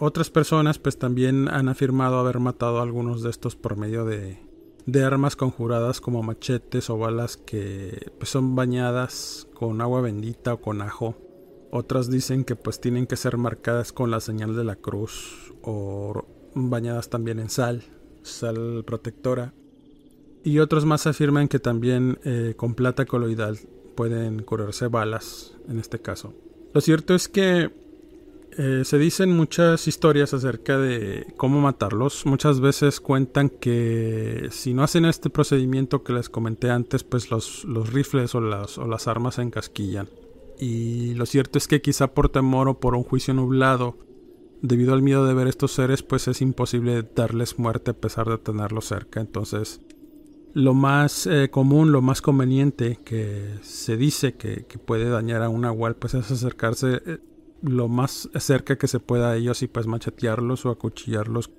Otras 0.00 0.30
personas 0.30 0.78
pues 0.78 0.98
también 0.98 1.48
han 1.48 1.68
afirmado 1.68 2.18
haber 2.18 2.38
matado 2.38 2.78
a 2.78 2.82
algunos 2.82 3.22
de 3.22 3.30
estos 3.30 3.56
por 3.56 3.76
medio 3.76 4.04
de, 4.04 4.38
de 4.86 5.04
armas 5.04 5.34
conjuradas 5.34 6.00
como 6.00 6.22
machetes 6.22 6.88
o 6.88 6.98
balas 6.98 7.36
que 7.36 8.10
pues, 8.18 8.30
son 8.30 8.54
bañadas 8.54 9.48
con 9.54 9.80
agua 9.80 10.00
bendita 10.00 10.54
o 10.54 10.60
con 10.60 10.82
ajo. 10.82 11.16
Otras 11.70 12.10
dicen 12.10 12.44
que 12.44 12.56
pues 12.56 12.80
tienen 12.80 13.06
que 13.06 13.16
ser 13.16 13.36
marcadas 13.36 13.92
con 13.92 14.10
la 14.10 14.20
señal 14.20 14.56
de 14.56 14.64
la 14.64 14.76
cruz 14.76 15.52
o 15.62 16.24
bañadas 16.54 17.10
también 17.10 17.40
en 17.40 17.50
sal, 17.50 17.82
sal 18.22 18.84
protectora. 18.86 19.52
Y 20.44 20.60
otros 20.60 20.84
más 20.84 21.06
afirman 21.06 21.48
que 21.48 21.58
también 21.58 22.20
eh, 22.24 22.54
con 22.56 22.74
plata 22.74 23.04
coloidal 23.04 23.58
pueden 23.96 24.42
curarse 24.44 24.86
balas 24.86 25.56
en 25.68 25.80
este 25.80 25.98
caso. 25.98 26.32
Lo 26.72 26.80
cierto 26.80 27.14
es 27.14 27.28
que 27.28 27.70
eh, 28.60 28.84
se 28.84 28.98
dicen 28.98 29.36
muchas 29.36 29.86
historias 29.86 30.34
acerca 30.34 30.76
de 30.78 31.32
cómo 31.36 31.60
matarlos. 31.60 32.26
Muchas 32.26 32.58
veces 32.58 32.98
cuentan 32.98 33.50
que 33.50 34.48
si 34.50 34.74
no 34.74 34.82
hacen 34.82 35.04
este 35.04 35.30
procedimiento 35.30 36.02
que 36.02 36.12
les 36.12 36.28
comenté 36.28 36.68
antes, 36.68 37.04
pues 37.04 37.30
los, 37.30 37.64
rifles 37.92 38.34
o 38.34 38.40
las, 38.40 39.06
armas 39.06 39.36
se 39.36 39.42
encasquillan. 39.42 40.08
Y 40.58 41.14
lo 41.14 41.24
cierto 41.24 41.56
es 41.56 41.68
que 41.68 41.80
quizá 41.80 42.08
por 42.08 42.30
temor 42.30 42.68
o 42.68 42.80
por 42.80 42.96
un 42.96 43.04
juicio 43.04 43.32
nublado, 43.32 43.96
debido 44.60 44.92
al 44.92 45.02
miedo 45.02 45.24
de 45.24 45.34
ver 45.34 45.46
estos 45.46 45.70
seres, 45.70 46.02
pues 46.02 46.26
es 46.26 46.42
imposible 46.42 47.08
darles 47.14 47.60
muerte 47.60 47.92
a 47.92 47.94
pesar 47.94 48.28
de 48.28 48.38
tenerlos 48.38 48.86
cerca. 48.86 49.20
Entonces, 49.20 49.80
lo 50.52 50.74
más 50.74 51.28
eh, 51.28 51.48
común, 51.48 51.92
lo 51.92 52.02
más 52.02 52.20
conveniente 52.20 52.98
que 53.04 53.54
se 53.62 53.96
dice 53.96 54.34
que, 54.34 54.66
que 54.66 54.78
puede 54.78 55.08
dañar 55.08 55.42
a 55.42 55.48
un 55.48 55.60
nahual, 55.60 55.94
pues 55.94 56.14
es 56.14 56.28
acercarse 56.28 57.02
eh, 57.06 57.18
lo 57.62 57.88
más 57.88 58.28
cerca 58.38 58.76
que 58.76 58.88
se 58.88 59.00
pueda 59.00 59.30
a 59.30 59.36
ellos 59.36 59.62
y 59.62 59.68
pues 59.68 59.86
machetearlos 59.86 60.66
o 60.66 60.70
acuchillarlos 60.70 61.50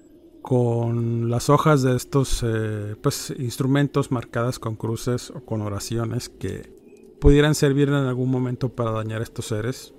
con 0.42 1.30
las 1.30 1.50
hojas 1.50 1.82
de 1.82 1.96
estos 1.96 2.44
eh, 2.44 2.96
pues 3.02 3.34
instrumentos 3.38 4.12
marcadas 4.12 4.60
con 4.60 4.76
cruces 4.76 5.32
o 5.32 5.42
con 5.42 5.62
oraciones 5.62 6.30
que 6.30 6.74
pudieran 7.20 7.56
servir 7.56 7.90
en 7.90 7.96
algún 7.96 8.32
momento 8.32 8.70
para 8.70 8.92
dañar 8.92 9.20
a 9.20 9.24
estos 9.24 9.48
seres. 9.48 9.94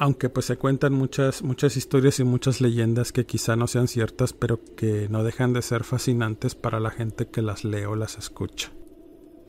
Aunque 0.00 0.28
pues 0.28 0.46
se 0.46 0.56
cuentan 0.56 0.92
muchas 0.92 1.42
muchas 1.42 1.76
historias 1.76 2.20
y 2.20 2.24
muchas 2.24 2.60
leyendas 2.60 3.10
que 3.10 3.26
quizá 3.26 3.56
no 3.56 3.66
sean 3.66 3.88
ciertas 3.88 4.32
pero 4.32 4.60
que 4.76 5.08
no 5.08 5.24
dejan 5.24 5.52
de 5.52 5.62
ser 5.62 5.82
fascinantes 5.82 6.54
para 6.54 6.78
la 6.78 6.90
gente 6.90 7.26
que 7.26 7.42
las 7.42 7.64
lee 7.64 7.84
o 7.84 7.96
las 7.96 8.16
escucha. 8.16 8.70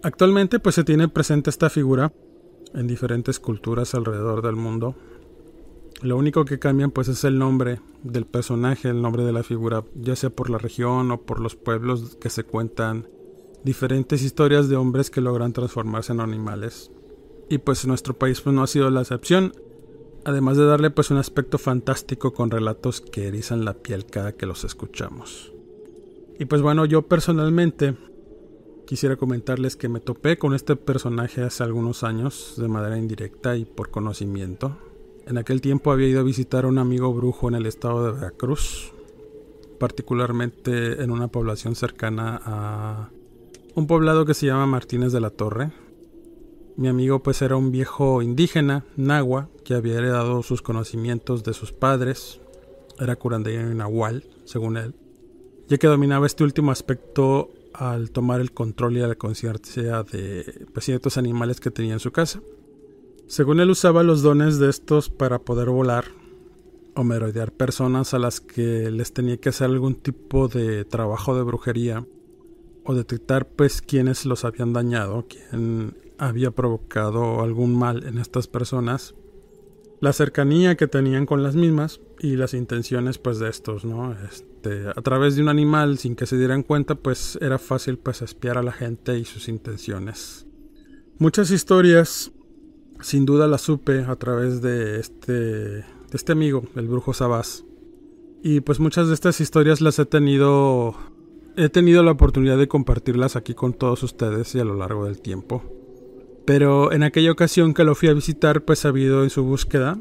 Actualmente 0.01 0.59
pues 0.59 0.73
se 0.73 0.83
tiene 0.83 1.07
presente 1.07 1.51
esta 1.51 1.69
figura 1.69 2.11
en 2.73 2.87
diferentes 2.87 3.39
culturas 3.39 3.93
alrededor 3.93 4.41
del 4.41 4.55
mundo 4.55 4.95
lo 6.01 6.17
único 6.17 6.45
que 6.45 6.59
cambian 6.59 6.91
pues 6.91 7.07
es 7.07 7.23
el 7.23 7.37
nombre 7.37 7.81
del 8.03 8.25
personaje, 8.25 8.89
el 8.89 9.01
nombre 9.01 9.23
de 9.23 9.33
la 9.33 9.43
figura, 9.43 9.83
ya 9.95 10.15
sea 10.15 10.29
por 10.29 10.49
la 10.49 10.57
región 10.57 11.11
o 11.11 11.21
por 11.21 11.39
los 11.39 11.55
pueblos 11.55 12.15
que 12.21 12.29
se 12.29 12.43
cuentan 12.43 13.07
diferentes 13.63 14.23
historias 14.23 14.69
de 14.69 14.77
hombres 14.77 15.09
que 15.09 15.21
logran 15.21 15.53
transformarse 15.53 16.13
en 16.13 16.21
animales. 16.21 16.91
Y 17.49 17.57
pues 17.57 17.85
nuestro 17.85 18.17
país 18.17 18.41
pues 18.41 18.55
no 18.55 18.63
ha 18.63 18.67
sido 18.67 18.89
la 18.89 19.01
excepción, 19.01 19.53
además 20.23 20.57
de 20.57 20.65
darle 20.65 20.91
pues 20.91 21.11
un 21.11 21.17
aspecto 21.17 21.57
fantástico 21.57 22.33
con 22.33 22.51
relatos 22.51 23.01
que 23.01 23.27
erizan 23.27 23.65
la 23.65 23.73
piel 23.73 24.05
cada 24.05 24.33
que 24.33 24.45
los 24.45 24.63
escuchamos. 24.63 25.51
Y 26.39 26.45
pues 26.45 26.61
bueno, 26.61 26.85
yo 26.85 27.01
personalmente 27.01 27.97
quisiera 28.85 29.17
comentarles 29.17 29.75
que 29.75 29.89
me 29.89 29.99
topé 29.99 30.37
con 30.37 30.53
este 30.53 30.75
personaje 30.75 31.43
hace 31.43 31.63
algunos 31.63 32.03
años 32.03 32.55
de 32.57 32.67
manera 32.69 32.97
indirecta 32.97 33.57
y 33.57 33.65
por 33.65 33.91
conocimiento. 33.91 34.77
En 35.29 35.37
aquel 35.37 35.61
tiempo 35.61 35.91
había 35.91 36.07
ido 36.07 36.21
a 36.21 36.23
visitar 36.23 36.65
a 36.65 36.67
un 36.67 36.79
amigo 36.79 37.13
brujo 37.13 37.47
en 37.47 37.53
el 37.53 37.67
estado 37.67 38.03
de 38.03 38.13
Veracruz, 38.13 38.93
particularmente 39.79 41.03
en 41.03 41.11
una 41.11 41.27
población 41.27 41.75
cercana 41.75 42.41
a 42.43 43.09
un 43.75 43.85
poblado 43.85 44.25
que 44.25 44.33
se 44.33 44.47
llama 44.47 44.65
Martínez 44.65 45.11
de 45.11 45.19
la 45.19 45.29
Torre. 45.29 45.71
Mi 46.77 46.87
amigo 46.87 47.21
pues 47.21 47.43
era 47.43 47.57
un 47.57 47.71
viejo 47.71 48.23
indígena, 48.23 48.85
nahua, 48.97 49.49
que 49.63 49.75
había 49.75 49.99
heredado 49.99 50.41
sus 50.41 50.63
conocimientos 50.63 51.43
de 51.43 51.53
sus 51.53 51.73
padres, 51.73 52.41
era 52.99 53.15
curandeiro 53.15 53.71
y 53.71 53.75
nahual, 53.75 54.25
según 54.45 54.77
él, 54.77 54.95
ya 55.67 55.77
que 55.77 55.85
dominaba 55.85 56.25
este 56.25 56.43
último 56.43 56.71
aspecto 56.71 57.51
al 57.71 58.09
tomar 58.09 58.41
el 58.41 58.51
control 58.51 58.97
y 58.97 59.01
la 59.01 59.13
conciencia 59.13 60.01
de 60.01 60.65
pues, 60.73 60.85
ciertos 60.85 61.19
animales 61.19 61.59
que 61.59 61.69
tenía 61.69 61.93
en 61.93 61.99
su 61.99 62.09
casa. 62.11 62.41
Según 63.29 63.59
él 63.59 63.69
usaba 63.69 64.01
los 64.01 64.23
dones 64.23 64.57
de 64.57 64.71
estos 64.71 65.11
para 65.11 65.37
poder 65.37 65.69
volar 65.69 66.05
o 66.95 67.03
merodear 67.03 67.51
personas 67.51 68.15
a 68.15 68.19
las 68.19 68.41
que 68.41 68.89
les 68.89 69.13
tenía 69.13 69.37
que 69.37 69.49
hacer 69.49 69.67
algún 69.67 69.93
tipo 69.93 70.47
de 70.47 70.83
trabajo 70.83 71.35
de 71.35 71.43
brujería 71.43 72.07
o 72.83 72.95
detectar 72.95 73.47
pues 73.47 73.83
quienes 73.83 74.25
los 74.25 74.45
habían 74.45 74.73
dañado, 74.73 75.27
quién 75.29 75.95
había 76.17 76.49
provocado 76.49 77.41
algún 77.41 77.77
mal 77.77 78.03
en 78.07 78.17
estas 78.17 78.47
personas, 78.47 79.13
la 80.01 80.11
cercanía 80.11 80.75
que 80.75 80.87
tenían 80.87 81.27
con 81.27 81.43
las 81.43 81.53
mismas 81.53 82.01
y 82.19 82.35
las 82.35 82.55
intenciones 82.55 83.19
pues 83.19 83.37
de 83.37 83.49
estos, 83.49 83.85
¿no? 83.85 84.15
Este, 84.27 84.87
a 84.87 85.01
través 85.03 85.35
de 85.35 85.43
un 85.43 85.49
animal 85.49 85.99
sin 85.99 86.15
que 86.15 86.25
se 86.25 86.35
dieran 86.35 86.63
cuenta 86.63 86.95
pues 86.95 87.37
era 87.41 87.59
fácil 87.59 87.99
pues 87.99 88.23
espiar 88.23 88.57
a 88.57 88.63
la 88.63 88.71
gente 88.71 89.19
y 89.19 89.23
sus 89.23 89.49
intenciones. 89.49 90.47
Muchas 91.19 91.51
historias 91.51 92.31
sin 93.01 93.25
duda 93.25 93.47
las 93.47 93.61
supe 93.61 94.05
a 94.07 94.15
través 94.15 94.61
de 94.61 94.99
este, 94.99 95.33
de 95.33 95.83
este 96.11 96.31
amigo, 96.31 96.63
el 96.75 96.87
brujo 96.87 97.13
Sabás. 97.13 97.65
Y 98.43 98.61
pues 98.61 98.79
muchas 98.79 99.07
de 99.07 99.13
estas 99.13 99.41
historias 99.41 99.81
las 99.81 99.99
he 99.99 100.05
tenido 100.05 100.95
he 101.57 101.67
tenido 101.67 102.03
la 102.03 102.11
oportunidad 102.11 102.57
de 102.57 102.69
compartirlas 102.69 103.35
aquí 103.35 103.53
con 103.53 103.73
todos 103.73 104.03
ustedes 104.03 104.55
y 104.55 104.59
a 104.59 104.63
lo 104.63 104.75
largo 104.75 105.05
del 105.05 105.19
tiempo. 105.19 105.61
Pero 106.45 106.93
en 106.93 107.03
aquella 107.03 107.31
ocasión 107.31 107.73
que 107.73 107.83
lo 107.83 107.95
fui 107.95 108.07
a 108.07 108.13
visitar, 108.13 108.63
pues 108.63 108.85
ha 108.85 108.89
habido 108.89 109.23
en 109.23 109.29
su 109.29 109.43
búsqueda, 109.43 109.97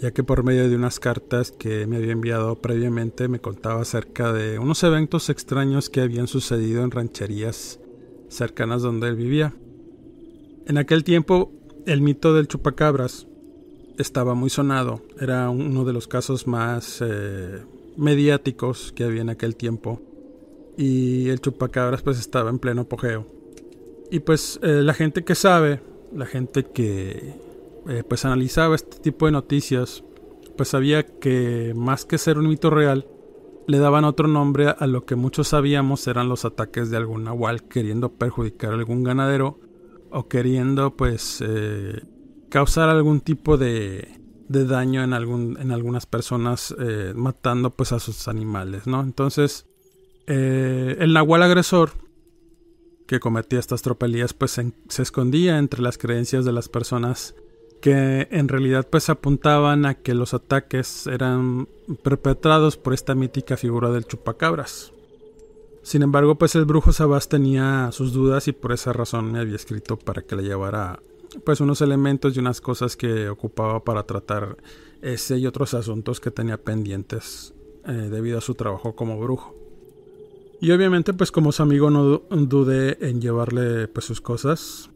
ya 0.00 0.10
que 0.10 0.24
por 0.24 0.42
medio 0.42 0.68
de 0.68 0.74
unas 0.74 0.98
cartas 0.98 1.52
que 1.52 1.86
me 1.86 1.98
había 1.98 2.12
enviado 2.12 2.56
previamente 2.56 3.28
me 3.28 3.40
contaba 3.40 3.82
acerca 3.82 4.32
de 4.32 4.58
unos 4.58 4.82
eventos 4.82 5.30
extraños 5.30 5.88
que 5.88 6.00
habían 6.00 6.26
sucedido 6.26 6.82
en 6.82 6.90
rancherías 6.90 7.80
cercanas 8.28 8.82
donde 8.82 9.08
él 9.08 9.16
vivía. 9.16 9.54
En 10.66 10.78
aquel 10.78 11.04
tiempo, 11.04 11.52
el 11.86 12.00
mito 12.00 12.34
del 12.34 12.48
chupacabras 12.48 13.26
estaba 13.98 14.34
muy 14.34 14.50
sonado, 14.50 15.02
era 15.20 15.50
uno 15.50 15.84
de 15.84 15.92
los 15.92 16.06
casos 16.06 16.46
más 16.46 17.02
eh, 17.02 17.62
mediáticos 17.96 18.92
que 18.92 19.04
había 19.04 19.22
en 19.22 19.30
aquel 19.30 19.56
tiempo 19.56 20.00
y 20.76 21.28
el 21.28 21.40
chupacabras 21.40 22.02
pues 22.02 22.18
estaba 22.18 22.50
en 22.50 22.58
pleno 22.58 22.82
apogeo. 22.82 23.26
Y 24.10 24.20
pues 24.20 24.60
eh, 24.62 24.80
la 24.82 24.94
gente 24.94 25.24
que 25.24 25.34
sabe, 25.34 25.80
la 26.14 26.26
gente 26.26 26.64
que 26.64 27.34
eh, 27.88 28.04
pues 28.08 28.24
analizaba 28.24 28.76
este 28.76 28.98
tipo 28.98 29.26
de 29.26 29.32
noticias, 29.32 30.04
pues 30.56 30.70
sabía 30.70 31.04
que 31.04 31.72
más 31.76 32.04
que 32.04 32.18
ser 32.18 32.38
un 32.38 32.48
mito 32.48 32.70
real, 32.70 33.06
le 33.66 33.78
daban 33.78 34.04
otro 34.04 34.28
nombre 34.28 34.68
a 34.68 34.86
lo 34.86 35.04
que 35.04 35.14
muchos 35.14 35.48
sabíamos 35.48 36.06
eran 36.06 36.28
los 36.28 36.44
ataques 36.44 36.90
de 36.90 36.96
algún 36.96 37.24
nahual 37.24 37.64
queriendo 37.64 38.10
perjudicar 38.12 38.70
a 38.70 38.76
algún 38.76 39.02
ganadero 39.02 39.58
o 40.10 40.28
queriendo 40.28 40.96
pues 40.96 41.42
eh, 41.46 42.02
causar 42.50 42.88
algún 42.88 43.20
tipo 43.20 43.56
de, 43.56 44.20
de 44.48 44.64
daño 44.64 45.02
en, 45.02 45.12
algún, 45.12 45.58
en 45.60 45.72
algunas 45.72 46.06
personas 46.06 46.74
matando 47.14 47.70
pues 47.70 47.92
a 47.92 47.98
sus 48.00 48.28
animales, 48.28 48.86
¿no? 48.86 49.00
Entonces 49.00 49.68
eh, 50.30 50.96
el 51.00 51.14
nahual 51.14 51.42
agresor 51.42 51.92
que 53.06 53.18
cometía 53.18 53.58
estas 53.58 53.80
tropelías 53.80 54.34
pues 54.34 54.50
se, 54.50 55.02
escondía 55.02 55.56
entre 55.56 55.80
las 55.80 55.96
creencias 55.96 56.44
de 56.44 56.52
las 56.52 56.68
personas 56.68 57.34
que 57.80 58.28
en 58.30 58.48
realidad 58.48 58.86
pues 58.90 59.08
apuntaban 59.08 59.86
a 59.86 59.94
que 59.94 60.12
los 60.12 60.34
ataques 60.34 61.06
eran 61.06 61.66
perpetrados 62.02 62.76
por 62.76 62.92
esta 62.92 63.14
mítica 63.14 63.56
figura 63.56 63.90
del 63.90 64.04
chupacabras. 64.04 64.92
Sin 65.88 66.02
embargo, 66.02 66.34
pues 66.34 66.54
el 66.54 66.66
brujo 66.66 66.92
Sabás 66.92 67.30
tenía 67.30 67.88
sus 67.92 68.12
dudas 68.12 68.46
y 68.46 68.52
por 68.52 68.72
esa 68.72 68.92
razón 68.92 69.32
me 69.32 69.38
había 69.38 69.56
escrito 69.56 69.98
para 69.98 70.20
que 70.20 70.36
le 70.36 70.42
llevara 70.42 71.00
pues 71.46 71.62
unos 71.62 71.80
elementos 71.80 72.36
y 72.36 72.40
unas 72.40 72.60
cosas 72.60 72.94
que 72.94 73.30
ocupaba 73.30 73.82
para 73.82 74.02
tratar 74.02 74.58
ese 75.00 75.38
y 75.38 75.46
otros 75.46 75.72
asuntos 75.72 76.20
que 76.20 76.30
tenía 76.30 76.58
pendientes 76.58 77.54
eh, 77.86 77.92
debido 77.92 78.36
a 78.36 78.42
su 78.42 78.54
trabajo 78.54 78.94
como 78.94 79.18
brujo. 79.18 79.56
Y 80.60 80.72
obviamente 80.72 81.14
pues 81.14 81.32
como 81.32 81.52
su 81.52 81.62
amigo 81.62 81.88
no 81.88 82.18
dudé 82.28 82.98
en 83.08 83.22
llevarle 83.22 83.88
pues 83.88 84.04
sus 84.04 84.20
cosas, 84.20 84.90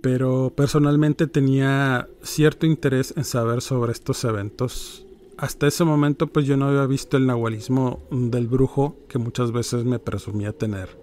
pero 0.00 0.54
personalmente 0.56 1.26
tenía 1.26 2.08
cierto 2.22 2.64
interés 2.64 3.12
en 3.14 3.24
saber 3.24 3.60
sobre 3.60 3.92
estos 3.92 4.24
eventos. 4.24 5.04
Hasta 5.40 5.66
ese 5.66 5.84
momento 5.84 6.26
pues 6.26 6.44
yo 6.44 6.58
no 6.58 6.66
había 6.66 6.84
visto 6.84 7.16
el 7.16 7.26
nahualismo 7.26 8.06
del 8.10 8.46
brujo 8.46 8.96
que 9.08 9.18
muchas 9.18 9.52
veces 9.52 9.84
me 9.84 9.98
presumía 9.98 10.52
tener. 10.52 10.98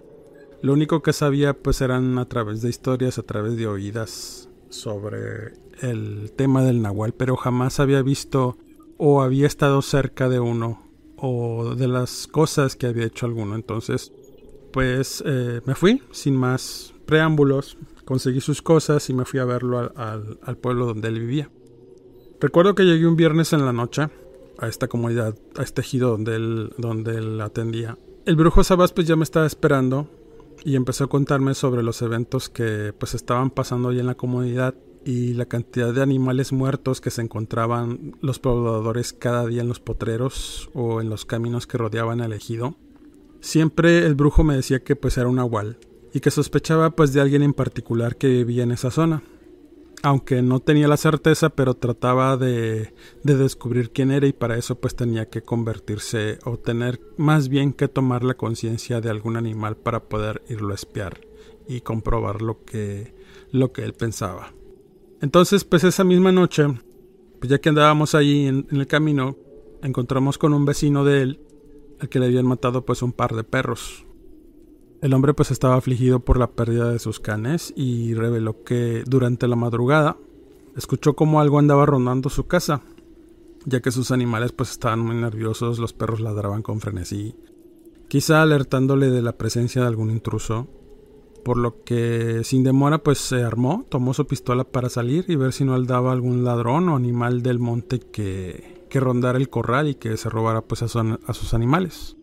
Lo 0.62 0.72
único 0.72 1.02
que 1.02 1.12
sabía 1.12 1.54
pues 1.54 1.80
eran 1.80 2.18
a 2.18 2.28
través 2.28 2.62
de 2.62 2.68
historias, 2.68 3.18
a 3.18 3.24
través 3.24 3.56
de 3.56 3.66
oídas 3.66 4.48
sobre 4.68 5.54
el 5.80 6.30
tema 6.36 6.62
del 6.62 6.82
nahual, 6.82 7.14
pero 7.14 7.36
jamás 7.36 7.80
había 7.80 8.00
visto 8.02 8.56
o 8.96 9.22
había 9.22 9.48
estado 9.48 9.82
cerca 9.82 10.28
de 10.28 10.38
uno 10.38 10.84
o 11.16 11.74
de 11.74 11.88
las 11.88 12.28
cosas 12.28 12.76
que 12.76 12.86
había 12.86 13.06
hecho 13.06 13.26
alguno. 13.26 13.56
Entonces, 13.56 14.12
pues 14.72 15.20
eh, 15.26 15.62
me 15.64 15.74
fui 15.74 16.00
sin 16.12 16.36
más 16.36 16.94
preámbulos, 17.06 17.76
conseguí 18.04 18.40
sus 18.40 18.62
cosas 18.62 19.10
y 19.10 19.14
me 19.14 19.24
fui 19.24 19.40
a 19.40 19.44
verlo 19.44 19.92
al, 19.96 20.56
pueblo 20.58 20.86
donde 20.86 21.08
él 21.08 21.18
vivía. 21.18 21.50
Recuerdo 22.40 22.76
que 22.76 22.84
llegué 22.84 23.04
un 23.04 23.16
viernes 23.16 23.52
en 23.52 23.64
la 23.64 23.72
noche 23.72 24.08
a 24.58 24.68
esta 24.68 24.88
comunidad, 24.88 25.36
a 25.56 25.62
este 25.62 25.80
ejido 25.80 26.10
donde 26.10 26.36
él, 26.36 26.72
donde 26.78 27.16
él 27.16 27.40
atendía. 27.40 27.96
El 28.26 28.36
brujo 28.36 28.62
Sabas 28.64 28.92
pues 28.92 29.06
ya 29.06 29.16
me 29.16 29.24
estaba 29.24 29.46
esperando 29.46 30.08
y 30.64 30.76
empezó 30.76 31.04
a 31.04 31.08
contarme 31.08 31.54
sobre 31.54 31.82
los 31.82 32.02
eventos 32.02 32.48
que 32.48 32.92
pues 32.98 33.14
estaban 33.14 33.50
pasando 33.50 33.88
ahí 33.88 34.00
en 34.00 34.06
la 34.06 34.16
comunidad 34.16 34.74
y 35.04 35.34
la 35.34 35.46
cantidad 35.46 35.94
de 35.94 36.02
animales 36.02 36.52
muertos 36.52 37.00
que 37.00 37.10
se 37.10 37.22
encontraban 37.22 38.16
los 38.20 38.38
pobladores 38.38 39.12
cada 39.12 39.46
día 39.46 39.62
en 39.62 39.68
los 39.68 39.80
potreros 39.80 40.68
o 40.74 41.00
en 41.00 41.08
los 41.08 41.24
caminos 41.24 41.66
que 41.66 41.78
rodeaban 41.78 42.20
el 42.20 42.32
ejido. 42.32 42.76
Siempre 43.40 44.04
el 44.04 44.14
brujo 44.14 44.44
me 44.44 44.56
decía 44.56 44.80
que 44.80 44.96
pues 44.96 45.16
era 45.16 45.28
un 45.28 45.36
nahual 45.36 45.78
y 46.12 46.20
que 46.20 46.30
sospechaba 46.30 46.90
pues 46.90 47.12
de 47.12 47.20
alguien 47.20 47.42
en 47.42 47.54
particular 47.54 48.16
que 48.16 48.28
vivía 48.28 48.64
en 48.64 48.72
esa 48.72 48.90
zona. 48.90 49.22
Aunque 50.02 50.42
no 50.42 50.60
tenía 50.60 50.86
la 50.86 50.96
certeza, 50.96 51.50
pero 51.50 51.74
trataba 51.74 52.36
de, 52.36 52.94
de 53.24 53.36
descubrir 53.36 53.90
quién 53.90 54.12
era 54.12 54.26
y 54.28 54.32
para 54.32 54.56
eso 54.56 54.80
pues 54.80 54.94
tenía 54.94 55.28
que 55.28 55.42
convertirse 55.42 56.38
o 56.44 56.56
tener 56.56 57.00
más 57.16 57.48
bien 57.48 57.72
que 57.72 57.88
tomar 57.88 58.22
la 58.22 58.34
conciencia 58.34 59.00
de 59.00 59.10
algún 59.10 59.36
animal 59.36 59.76
para 59.76 60.04
poder 60.04 60.42
irlo 60.48 60.70
a 60.72 60.76
espiar 60.76 61.20
y 61.68 61.82
comprobar 61.82 62.42
lo 62.42 62.64
que, 62.64 63.14
lo 63.52 63.72
que 63.72 63.82
él 63.82 63.92
pensaba. 63.92 64.52
Entonces, 65.20 65.64
pues 65.64 65.84
esa 65.84 66.04
misma 66.04 66.32
noche, 66.32 66.64
pues 67.38 67.50
ya 67.50 67.60
que 67.60 67.68
andábamos 67.68 68.14
ahí 68.14 68.46
en, 68.46 68.66
el 68.70 68.86
camino, 68.86 69.36
encontramos 69.82 70.38
con 70.38 70.54
un 70.54 70.64
vecino 70.64 71.04
de 71.04 71.22
él, 71.22 71.40
al 72.00 72.08
que 72.08 72.18
le 72.18 72.26
habían 72.26 72.46
matado 72.46 72.84
pues 72.84 73.02
un 73.02 73.12
par 73.12 73.34
de 73.34 73.44
perros. 73.44 74.06
El 75.00 75.14
hombre 75.14 75.34
pues 75.34 75.50
estaba 75.50 75.76
afligido 75.76 76.20
por 76.20 76.38
la 76.38 76.50
pérdida 76.50 76.90
de 76.90 76.98
sus 76.98 77.20
canes 77.20 77.72
y 77.76 78.14
reveló 78.14 78.64
que 78.64 79.04
durante 79.06 79.46
la 79.46 79.56
madrugada 79.56 80.16
escuchó 80.76 81.14
como 81.14 81.40
algo 81.40 81.58
andaba 81.58 81.86
rondando 81.86 82.30
su 82.30 82.46
casa, 82.46 82.82
ya 83.64 83.80
que 83.80 83.92
sus 83.92 84.10
animales 84.10 84.52
pues 84.52 84.70
estaban 84.70 85.00
muy 85.00 85.14
nerviosos, 85.14 85.78
los 85.78 85.92
perros 85.92 86.20
ladraban 86.20 86.62
con 86.62 86.80
frenesí, 86.80 87.36
quizá 88.08 88.42
alertándole 88.42 89.10
de 89.10 89.22
la 89.22 89.38
presencia 89.38 89.82
de 89.82 89.88
algún 89.88 90.10
intruso 90.10 90.68
por 91.44 91.56
lo 91.56 91.82
que 91.82 92.42
sin 92.44 92.62
demora 92.62 92.98
pues 92.98 93.18
se 93.18 93.42
armó, 93.42 93.86
tomó 93.88 94.12
su 94.14 94.26
pistola 94.26 94.64
para 94.64 94.88
salir 94.88 95.24
y 95.28 95.36
ver 95.36 95.52
si 95.52 95.64
no 95.64 95.80
daba 95.82 96.12
algún 96.12 96.44
ladrón 96.44 96.88
o 96.88 96.96
animal 96.96 97.42
del 97.42 97.58
monte 97.58 98.00
que, 98.00 98.84
que 98.90 99.00
rondara 99.00 99.38
el 99.38 99.48
corral 99.48 99.88
y 99.88 99.94
que 99.94 100.16
se 100.16 100.28
robara 100.28 100.62
pues 100.62 100.82
a, 100.82 100.88
sus 100.88 101.54
animales. 101.54 102.16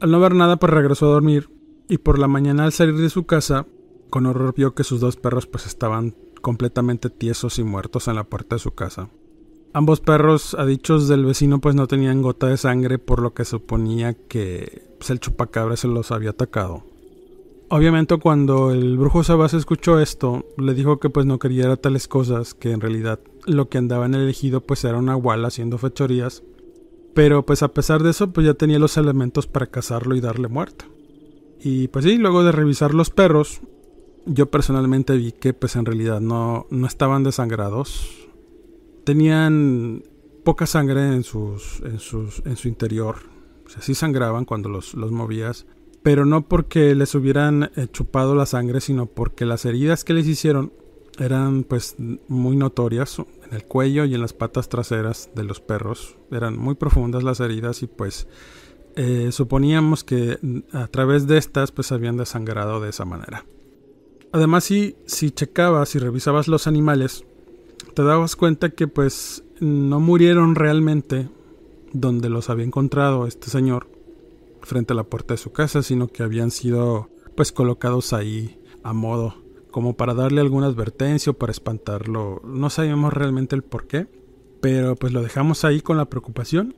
Al 0.00 0.10
no 0.10 0.20
ver 0.20 0.34
nada 0.34 0.56
pues 0.56 0.72
regresó 0.72 1.06
a 1.06 1.14
dormir 1.14 1.50
y 1.90 1.98
por 1.98 2.20
la 2.20 2.28
mañana 2.28 2.64
al 2.64 2.72
salir 2.72 2.96
de 2.96 3.10
su 3.10 3.26
casa 3.26 3.66
con 4.10 4.24
horror 4.26 4.54
vio 4.56 4.74
que 4.74 4.84
sus 4.84 5.00
dos 5.00 5.16
perros 5.16 5.46
pues 5.46 5.66
estaban 5.66 6.14
completamente 6.40 7.10
tiesos 7.10 7.58
y 7.58 7.64
muertos 7.64 8.06
en 8.06 8.14
la 8.14 8.24
puerta 8.24 8.54
de 8.54 8.60
su 8.60 8.70
casa. 8.70 9.10
Ambos 9.72 10.00
perros, 10.00 10.54
a 10.54 10.64
dichos 10.64 11.08
del 11.08 11.24
vecino, 11.24 11.60
pues 11.60 11.74
no 11.74 11.86
tenían 11.86 12.22
gota 12.22 12.46
de 12.46 12.56
sangre, 12.56 12.98
por 12.98 13.20
lo 13.20 13.34
que 13.34 13.44
suponía 13.44 14.14
que 14.14 14.82
pues, 14.98 15.10
el 15.10 15.20
chupacabra 15.20 15.76
se 15.76 15.86
los 15.86 16.10
había 16.10 16.30
atacado. 16.30 16.84
Obviamente 17.68 18.16
cuando 18.18 18.72
el 18.72 18.96
brujo 18.96 19.22
Sabas 19.22 19.54
escuchó 19.54 20.00
esto, 20.00 20.44
le 20.56 20.74
dijo 20.74 20.98
que 20.98 21.10
pues 21.10 21.26
no 21.26 21.38
quería 21.38 21.76
tales 21.76 22.08
cosas, 22.08 22.54
que 22.54 22.70
en 22.70 22.80
realidad 22.80 23.20
lo 23.46 23.68
que 23.68 23.78
andaba 23.78 24.06
en 24.06 24.14
el 24.14 24.22
elegido 24.22 24.60
pues 24.60 24.84
era 24.84 24.98
una 24.98 25.14
guala 25.14 25.48
haciendo 25.48 25.78
fechorías, 25.78 26.42
pero 27.14 27.44
pues 27.44 27.62
a 27.62 27.68
pesar 27.68 28.02
de 28.02 28.10
eso 28.10 28.32
pues 28.32 28.46
ya 28.46 28.54
tenía 28.54 28.78
los 28.78 28.96
elementos 28.96 29.46
para 29.46 29.66
cazarlo 29.66 30.16
y 30.16 30.20
darle 30.20 30.48
muerte. 30.48 30.84
Y 31.62 31.88
pues 31.88 32.04
sí, 32.04 32.16
luego 32.16 32.42
de 32.42 32.52
revisar 32.52 32.94
los 32.94 33.10
perros, 33.10 33.60
yo 34.26 34.50
personalmente 34.50 35.16
vi 35.16 35.32
que 35.32 35.52
pues 35.52 35.76
en 35.76 35.84
realidad 35.84 36.20
no, 36.20 36.66
no 36.70 36.86
estaban 36.86 37.22
desangrados, 37.22 38.28
tenían 39.04 40.04
poca 40.44 40.66
sangre 40.66 41.06
en, 41.08 41.22
sus, 41.22 41.80
en, 41.84 41.98
sus, 41.98 42.42
en 42.46 42.56
su 42.56 42.68
interior, 42.68 43.16
o 43.66 43.80
sí 43.80 43.94
sangraban 43.94 44.44
cuando 44.44 44.68
los, 44.68 44.94
los 44.94 45.12
movías, 45.12 45.66
pero 46.02 46.24
no 46.24 46.48
porque 46.48 46.94
les 46.94 47.14
hubieran 47.14 47.70
eh, 47.76 47.86
chupado 47.92 48.34
la 48.34 48.46
sangre, 48.46 48.80
sino 48.80 49.06
porque 49.06 49.44
las 49.44 49.64
heridas 49.66 50.02
que 50.04 50.14
les 50.14 50.26
hicieron 50.26 50.72
eran 51.18 51.64
pues 51.64 51.96
muy 51.98 52.56
notorias 52.56 53.18
en 53.18 53.54
el 53.54 53.64
cuello 53.64 54.06
y 54.06 54.14
en 54.14 54.22
las 54.22 54.32
patas 54.32 54.70
traseras 54.70 55.30
de 55.34 55.44
los 55.44 55.60
perros. 55.60 56.16
Eran 56.30 56.58
muy 56.58 56.76
profundas 56.76 57.22
las 57.22 57.40
heridas 57.40 57.82
y 57.82 57.86
pues 57.86 58.26
eh, 58.96 59.30
suponíamos 59.32 60.04
que 60.04 60.38
a 60.72 60.86
través 60.88 61.26
de 61.26 61.38
estas 61.38 61.72
pues 61.72 61.92
habían 61.92 62.16
desangrado 62.16 62.80
de 62.80 62.90
esa 62.90 63.04
manera. 63.04 63.44
Además 64.32 64.64
si, 64.64 64.96
si 65.06 65.30
checabas 65.30 65.94
y 65.94 65.98
revisabas 65.98 66.48
los 66.48 66.66
animales, 66.66 67.24
te 67.94 68.02
dabas 68.02 68.36
cuenta 68.36 68.70
que 68.70 68.88
pues 68.88 69.44
no 69.60 70.00
murieron 70.00 70.54
realmente 70.54 71.28
donde 71.92 72.28
los 72.28 72.50
había 72.50 72.64
encontrado 72.64 73.26
este 73.26 73.50
señor 73.50 73.88
frente 74.62 74.92
a 74.92 74.96
la 74.96 75.04
puerta 75.04 75.34
de 75.34 75.38
su 75.38 75.52
casa, 75.52 75.82
sino 75.82 76.08
que 76.08 76.22
habían 76.22 76.50
sido 76.50 77.10
pues 77.34 77.52
colocados 77.52 78.12
ahí 78.12 78.60
a 78.82 78.92
modo 78.92 79.34
como 79.70 79.96
para 79.96 80.14
darle 80.14 80.40
alguna 80.40 80.66
advertencia 80.66 81.30
o 81.30 81.34
para 81.34 81.52
espantarlo. 81.52 82.40
No 82.44 82.70
sabíamos 82.70 83.12
realmente 83.12 83.56
el 83.56 83.62
por 83.62 83.86
qué, 83.86 84.06
pero 84.60 84.96
pues 84.96 85.12
lo 85.12 85.22
dejamos 85.22 85.64
ahí 85.64 85.80
con 85.80 85.96
la 85.96 86.06
preocupación. 86.06 86.74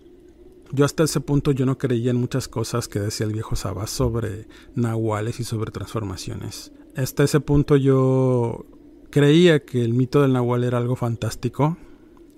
Yo 0.75 0.87
hasta 0.87 1.05
ese 1.05 1.21
punto 1.21 1.53
yo 1.53 1.67
no 1.67 1.77
creía 1.77 2.13
en 2.13 2.17
muchas 2.17 2.49
cosas 2.49 2.89
que 2.89 2.99
decía 2.99 3.27
el 3.27 3.35
viejo 3.35 3.57
Sabás 3.57 3.91
sobre 3.91 4.47
nahuales 4.75 5.39
y 5.39 5.45
sobre 5.45 5.71
transformaciones. 5.71 6.73
Hasta 6.97 7.25
ese 7.25 7.41
punto 7.41 7.77
yo 7.77 8.65
creía 9.11 9.65
que 9.67 9.85
el 9.85 9.93
mito 9.93 10.23
del 10.23 10.33
nahual 10.33 10.65
era 10.65 10.79
algo 10.79 10.97
fantástico, 10.97 11.77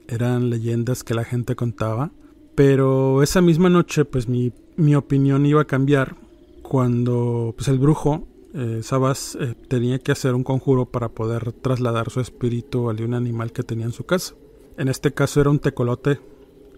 eran 0.09 0.51
leyendas 0.51 1.05
que 1.05 1.15
la 1.15 1.25
gente 1.25 1.55
contaba, 1.55 2.11
pero 2.57 3.23
esa 3.23 3.41
misma 3.41 3.69
noche 3.69 4.05
pues 4.05 4.29
mi, 4.29 4.53
mi 4.75 4.97
opinión 4.97 5.47
iba 5.47 5.63
a 5.63 5.67
cambiar 5.67 6.17
cuando 6.63 7.55
pues 7.57 7.69
el 7.69 7.79
brujo 7.79 8.27
eh, 8.53 8.81
Sabas 8.83 9.39
eh, 9.41 9.55
tenía 9.69 10.01
que 10.01 10.11
hacer 10.11 10.35
un 10.35 10.43
conjuro 10.43 10.87
para 10.87 11.09
poder 11.09 11.53
trasladar 11.53 12.11
su 12.11 12.21
espíritu 12.21 12.91
al 12.91 12.97
de 12.97 13.05
un 13.05 13.15
animal 13.15 13.53
que 13.53 13.63
tenía 13.63 13.87
en 13.87 13.93
su 13.93 14.05
casa. 14.05 14.35
En 14.77 14.89
este 14.89 15.13
caso 15.13 15.41
era 15.41 15.51
un 15.51 15.61
tecolote 15.61 16.21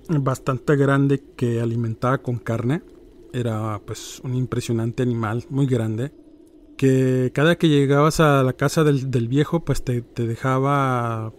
bastante 0.08 0.76
grande 0.76 1.22
que 1.36 1.60
alimentaba 1.60 2.18
con 2.18 2.38
carne. 2.38 2.82
Era 3.32 3.80
pues 3.84 4.20
un 4.24 4.34
impresionante 4.34 5.02
animal, 5.02 5.44
muy 5.50 5.66
grande. 5.66 6.12
Que 6.76 7.30
cada 7.34 7.56
que 7.56 7.68
llegabas 7.68 8.20
a 8.20 8.42
la 8.42 8.52
casa 8.52 8.84
del, 8.84 9.28
viejo 9.28 9.64
pues 9.64 9.82
te, 9.82 10.02
te 10.02 10.26
dejaba 10.26 11.32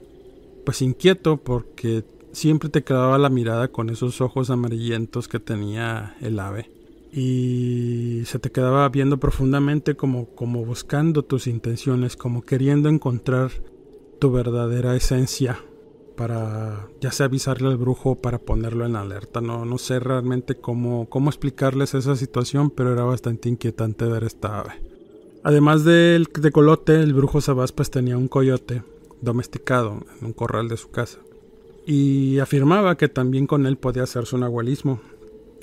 pues 0.66 0.82
inquieto 0.82 1.38
porque 1.38 2.04
siempre 2.32 2.70
te 2.70 2.84
quedaba 2.84 3.18
la 3.18 3.30
mirada 3.30 3.70
con 3.70 3.90
esos 3.90 4.20
ojos 4.22 4.50
amarillentos 4.50 5.28
que 5.28 5.40
tenía 5.40 6.16
el 6.22 6.40
ave 6.40 6.70
y 7.12 8.24
se 8.26 8.38
te 8.38 8.52
quedaba 8.52 8.88
viendo 8.90 9.18
profundamente 9.18 9.96
como, 9.96 10.28
como 10.36 10.66
buscando 10.66 11.24
tus 11.24 11.48
intenciones, 11.48 12.16
como 12.16 12.42
queriendo 12.42 12.90
encontrar 12.90 13.52
tu 14.20 14.32
verdadera 14.32 14.96
esencia 14.96 15.60
para 16.18 16.88
ya 17.00 17.12
sea 17.12 17.28
avisarle 17.28 17.70
al 17.70 17.78
brujo 17.78 18.16
para 18.16 18.40
ponerlo 18.40 18.86
en 18.86 18.98
alerta. 18.98 19.40
No, 19.40 19.64
no 19.64 19.78
sé 19.78 20.00
realmente 20.00 20.56
cómo, 20.56 21.08
cómo 21.08 21.30
explicarles 21.30 21.94
esa 21.94 22.18
situación, 22.18 22.72
pero 22.72 22.92
era 22.92 23.04
bastante 23.04 23.48
inquietante 23.48 24.06
ver 24.06 24.26
esta 24.26 24.60
ave. 24.60 24.74
Además 25.44 25.86
del 25.86 26.26
de 26.26 26.52
colote, 26.52 26.96
el 26.96 27.14
brujo 27.14 27.40
Sabás 27.40 27.72
pues 27.72 27.90
tenía 27.90 28.18
un 28.18 28.28
coyote 28.28 28.84
domesticado 29.22 30.04
en 30.20 30.28
un 30.28 30.34
corral 30.34 30.68
de 30.68 30.76
su 30.76 30.90
casa. 30.90 31.20
Y 31.86 32.40
afirmaba 32.40 32.98
que 32.98 33.08
también 33.08 33.48
con 33.48 33.66
él 33.66 33.78
podía 33.78 34.04
hacerse 34.04 34.36
un 34.36 34.44
abuelismo, 34.44 35.00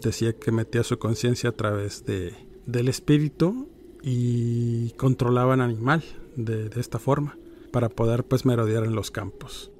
decía 0.02 0.32
que 0.32 0.52
metía 0.52 0.82
su 0.84 0.98
conciencia 0.98 1.50
a 1.50 1.52
través 1.52 2.06
de, 2.06 2.32
del 2.64 2.88
espíritu 2.88 3.68
y 4.02 4.92
controlaba 4.92 5.54
al 5.54 5.60
animal 5.60 6.02
de, 6.36 6.68
de, 6.68 6.80
esta 6.80 6.98
forma 6.98 7.36
para 7.72 7.88
poder 7.88 8.24
pues 8.24 8.46
merodear 8.46 8.84
en 8.84 8.94
los 8.94 9.10
campos. 9.10 9.70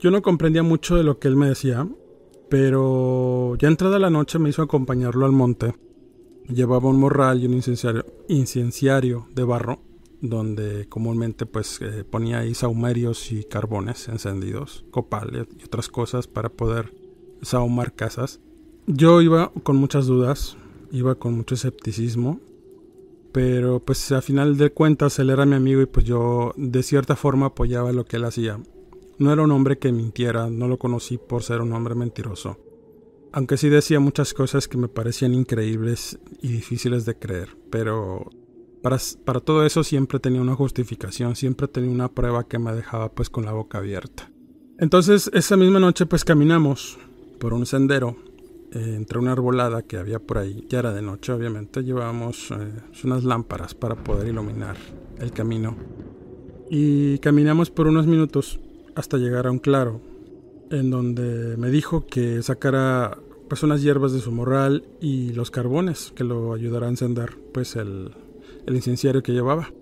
Yo 0.00 0.10
no 0.10 0.22
comprendía 0.22 0.62
mucho 0.62 0.96
de 0.96 1.04
lo 1.04 1.18
que 1.18 1.28
él 1.28 1.36
me 1.36 1.48
decía, 1.48 1.86
pero 2.48 3.54
ya 3.56 3.68
entrada 3.68 3.98
la 3.98 4.08
noche 4.08 4.38
me 4.38 4.48
hizo 4.48 4.62
acompañarlo 4.62 5.26
al 5.26 5.32
monte. 5.32 5.74
Llevaba 6.48 6.88
un 6.88 6.98
morral 6.98 7.42
y 7.42 7.46
un 7.46 7.52
incenciario, 7.52 8.06
incenciario 8.26 9.28
de 9.34 9.44
barro, 9.44 9.80
donde 10.22 10.88
comúnmente 10.88 11.44
pues 11.44 11.80
eh, 11.82 12.02
ponía 12.08 12.38
ahí 12.38 12.54
saumerios 12.54 13.30
y 13.30 13.44
carbones 13.44 14.08
encendidos, 14.08 14.86
copal 14.90 15.46
y 15.58 15.64
otras 15.64 15.90
cosas 15.90 16.26
para 16.26 16.48
poder 16.48 16.94
sahumar 17.42 17.92
casas. 17.92 18.40
Yo 18.86 19.20
iba 19.20 19.52
con 19.62 19.76
muchas 19.76 20.06
dudas, 20.06 20.56
iba 20.92 21.16
con 21.16 21.34
mucho 21.34 21.54
escepticismo, 21.54 22.40
pero 23.32 23.80
pues 23.80 24.10
a 24.12 24.22
final 24.22 24.56
de 24.56 24.70
cuentas 24.70 25.18
él 25.18 25.28
era 25.28 25.44
mi 25.44 25.56
amigo 25.56 25.82
y 25.82 25.86
pues 25.86 26.06
yo 26.06 26.54
de 26.56 26.82
cierta 26.82 27.16
forma 27.16 27.46
apoyaba 27.46 27.92
lo 27.92 28.06
que 28.06 28.16
él 28.16 28.24
hacía. 28.24 28.58
No 29.20 29.30
era 29.30 29.42
un 29.42 29.50
hombre 29.50 29.78
que 29.78 29.92
mintiera, 29.92 30.48
no 30.48 30.66
lo 30.66 30.78
conocí 30.78 31.18
por 31.18 31.42
ser 31.42 31.60
un 31.60 31.74
hombre 31.74 31.94
mentiroso. 31.94 32.56
Aunque 33.32 33.58
sí 33.58 33.68
decía 33.68 34.00
muchas 34.00 34.32
cosas 34.32 34.66
que 34.66 34.78
me 34.78 34.88
parecían 34.88 35.34
increíbles 35.34 36.18
y 36.40 36.48
difíciles 36.48 37.04
de 37.04 37.18
creer, 37.18 37.54
pero 37.68 38.30
para, 38.82 38.96
para 39.26 39.40
todo 39.40 39.66
eso 39.66 39.84
siempre 39.84 40.20
tenía 40.20 40.40
una 40.40 40.54
justificación, 40.54 41.36
siempre 41.36 41.68
tenía 41.68 41.90
una 41.90 42.08
prueba 42.08 42.48
que 42.48 42.58
me 42.58 42.72
dejaba 42.72 43.12
pues 43.12 43.28
con 43.28 43.44
la 43.44 43.52
boca 43.52 43.76
abierta. 43.76 44.30
Entonces 44.78 45.30
esa 45.34 45.54
misma 45.58 45.80
noche 45.80 46.06
pues 46.06 46.24
caminamos 46.24 46.98
por 47.38 47.52
un 47.52 47.66
sendero 47.66 48.16
eh, 48.72 48.94
entre 48.96 49.18
una 49.18 49.32
arbolada 49.32 49.82
que 49.82 49.98
había 49.98 50.18
por 50.18 50.38
ahí, 50.38 50.64
ya 50.66 50.78
era 50.78 50.94
de 50.94 51.02
noche 51.02 51.32
obviamente, 51.32 51.84
llevábamos 51.84 52.52
eh, 52.52 52.72
unas 53.04 53.24
lámparas 53.24 53.74
para 53.74 53.96
poder 53.96 54.28
iluminar 54.28 54.78
el 55.18 55.30
camino. 55.30 55.76
Y 56.70 57.18
caminamos 57.18 57.68
por 57.70 57.86
unos 57.86 58.06
minutos 58.06 58.60
hasta 59.00 59.18
llegar 59.18 59.46
a 59.46 59.50
un 59.50 59.58
claro, 59.58 60.00
en 60.70 60.90
donde 60.90 61.56
me 61.56 61.70
dijo 61.70 62.06
que 62.06 62.42
sacara 62.42 63.18
pues 63.48 63.64
unas 63.64 63.82
hierbas 63.82 64.12
de 64.12 64.20
su 64.20 64.30
morral 64.30 64.84
y 65.00 65.32
los 65.32 65.50
carbones 65.50 66.12
que 66.14 66.22
lo 66.22 66.54
ayudará 66.54 66.86
a 66.86 66.90
encender 66.90 67.36
pues 67.52 67.74
el, 67.74 68.12
el 68.66 68.76
incenciario 68.76 69.22
que 69.22 69.32
llevaba. 69.32 69.72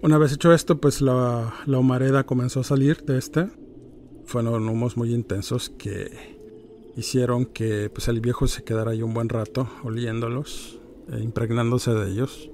Una 0.00 0.18
vez 0.18 0.32
hecho 0.32 0.52
esto, 0.52 0.78
pues 0.78 1.00
la, 1.00 1.52
la 1.66 1.78
humareda 1.78 2.24
comenzó 2.24 2.60
a 2.60 2.64
salir 2.64 3.04
de 3.04 3.18
este. 3.18 3.48
Fueron 4.26 4.68
humos 4.68 4.96
muy 4.96 5.12
intensos 5.12 5.70
que 5.70 6.38
hicieron 6.96 7.46
que 7.46 7.90
pues, 7.90 8.06
el 8.06 8.20
viejo 8.20 8.46
se 8.46 8.62
quedara 8.62 8.92
ahí 8.92 9.02
un 9.02 9.14
buen 9.14 9.28
rato 9.28 9.68
oliéndolos, 9.82 10.78
e 11.12 11.18
impregnándose 11.20 11.92
de 11.92 12.10
ellos. 12.12 12.50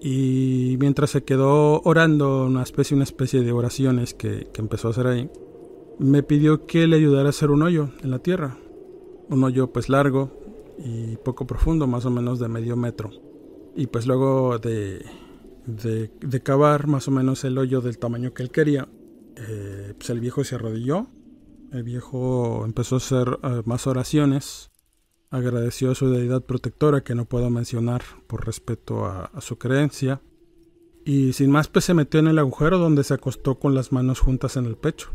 Y 0.00 0.76
mientras 0.78 1.10
se 1.10 1.24
quedó 1.24 1.82
orando 1.82 2.46
una 2.46 2.62
especie, 2.62 2.94
una 2.94 3.04
especie 3.04 3.42
de 3.42 3.52
oraciones 3.52 4.14
que, 4.14 4.48
que 4.52 4.60
empezó 4.62 4.88
a 4.88 4.90
hacer 4.92 5.06
ahí, 5.08 5.30
me 5.98 6.22
pidió 6.22 6.66
que 6.66 6.86
le 6.86 6.96
ayudara 6.96 7.26
a 7.26 7.30
hacer 7.30 7.50
un 7.50 7.62
hoyo 7.62 7.90
en 8.02 8.10
la 8.10 8.18
tierra. 8.18 8.58
Un 9.28 9.44
hoyo 9.44 9.72
pues 9.72 9.88
largo 9.88 10.30
y 10.78 11.16
poco 11.16 11.46
profundo, 11.46 11.86
más 11.86 12.06
o 12.06 12.10
menos 12.10 12.38
de 12.38 12.48
medio 12.48 12.76
metro. 12.76 13.10
Y 13.76 13.88
pues 13.88 14.06
luego 14.06 14.58
de, 14.58 15.04
de, 15.66 16.40
cavar 16.42 16.86
más 16.86 17.08
o 17.08 17.10
menos 17.10 17.44
el 17.44 17.58
hoyo 17.58 17.80
del 17.80 17.98
tamaño 17.98 18.32
que 18.32 18.42
él 18.42 18.50
quería, 18.50 18.88
eh, 19.36 19.94
pues 19.96 20.10
el 20.10 20.20
viejo 20.20 20.42
se 20.44 20.54
arrodilló 20.54 21.08
el 21.72 21.82
viejo 21.82 22.64
empezó 22.64 22.96
a 22.96 22.98
hacer 22.98 23.38
eh, 23.42 23.62
más 23.66 23.86
oraciones, 23.86 24.70
agradeció 25.30 25.90
a 25.90 25.94
su 25.94 26.08
deidad 26.08 26.42
protectora 26.42 27.02
que 27.02 27.14
no 27.14 27.26
puedo 27.26 27.50
mencionar 27.50 28.02
por 28.26 28.46
respeto 28.46 29.04
a, 29.04 29.30
su 29.40 29.58
creencia, 29.58 30.22
y 31.04 31.34
sin 31.34 31.50
más 31.50 31.68
pues 31.68 31.84
se 31.84 31.94
metió 31.94 32.20
en 32.20 32.28
el 32.28 32.38
agujero 32.38 32.78
donde 32.78 33.04
se 33.04 33.14
acostó 33.14 33.58
con 33.58 33.74
las 33.74 33.92
manos 33.92 34.20
juntas 34.20 34.56
en 34.56 34.64
el 34.64 34.76
pecho. 34.76 35.10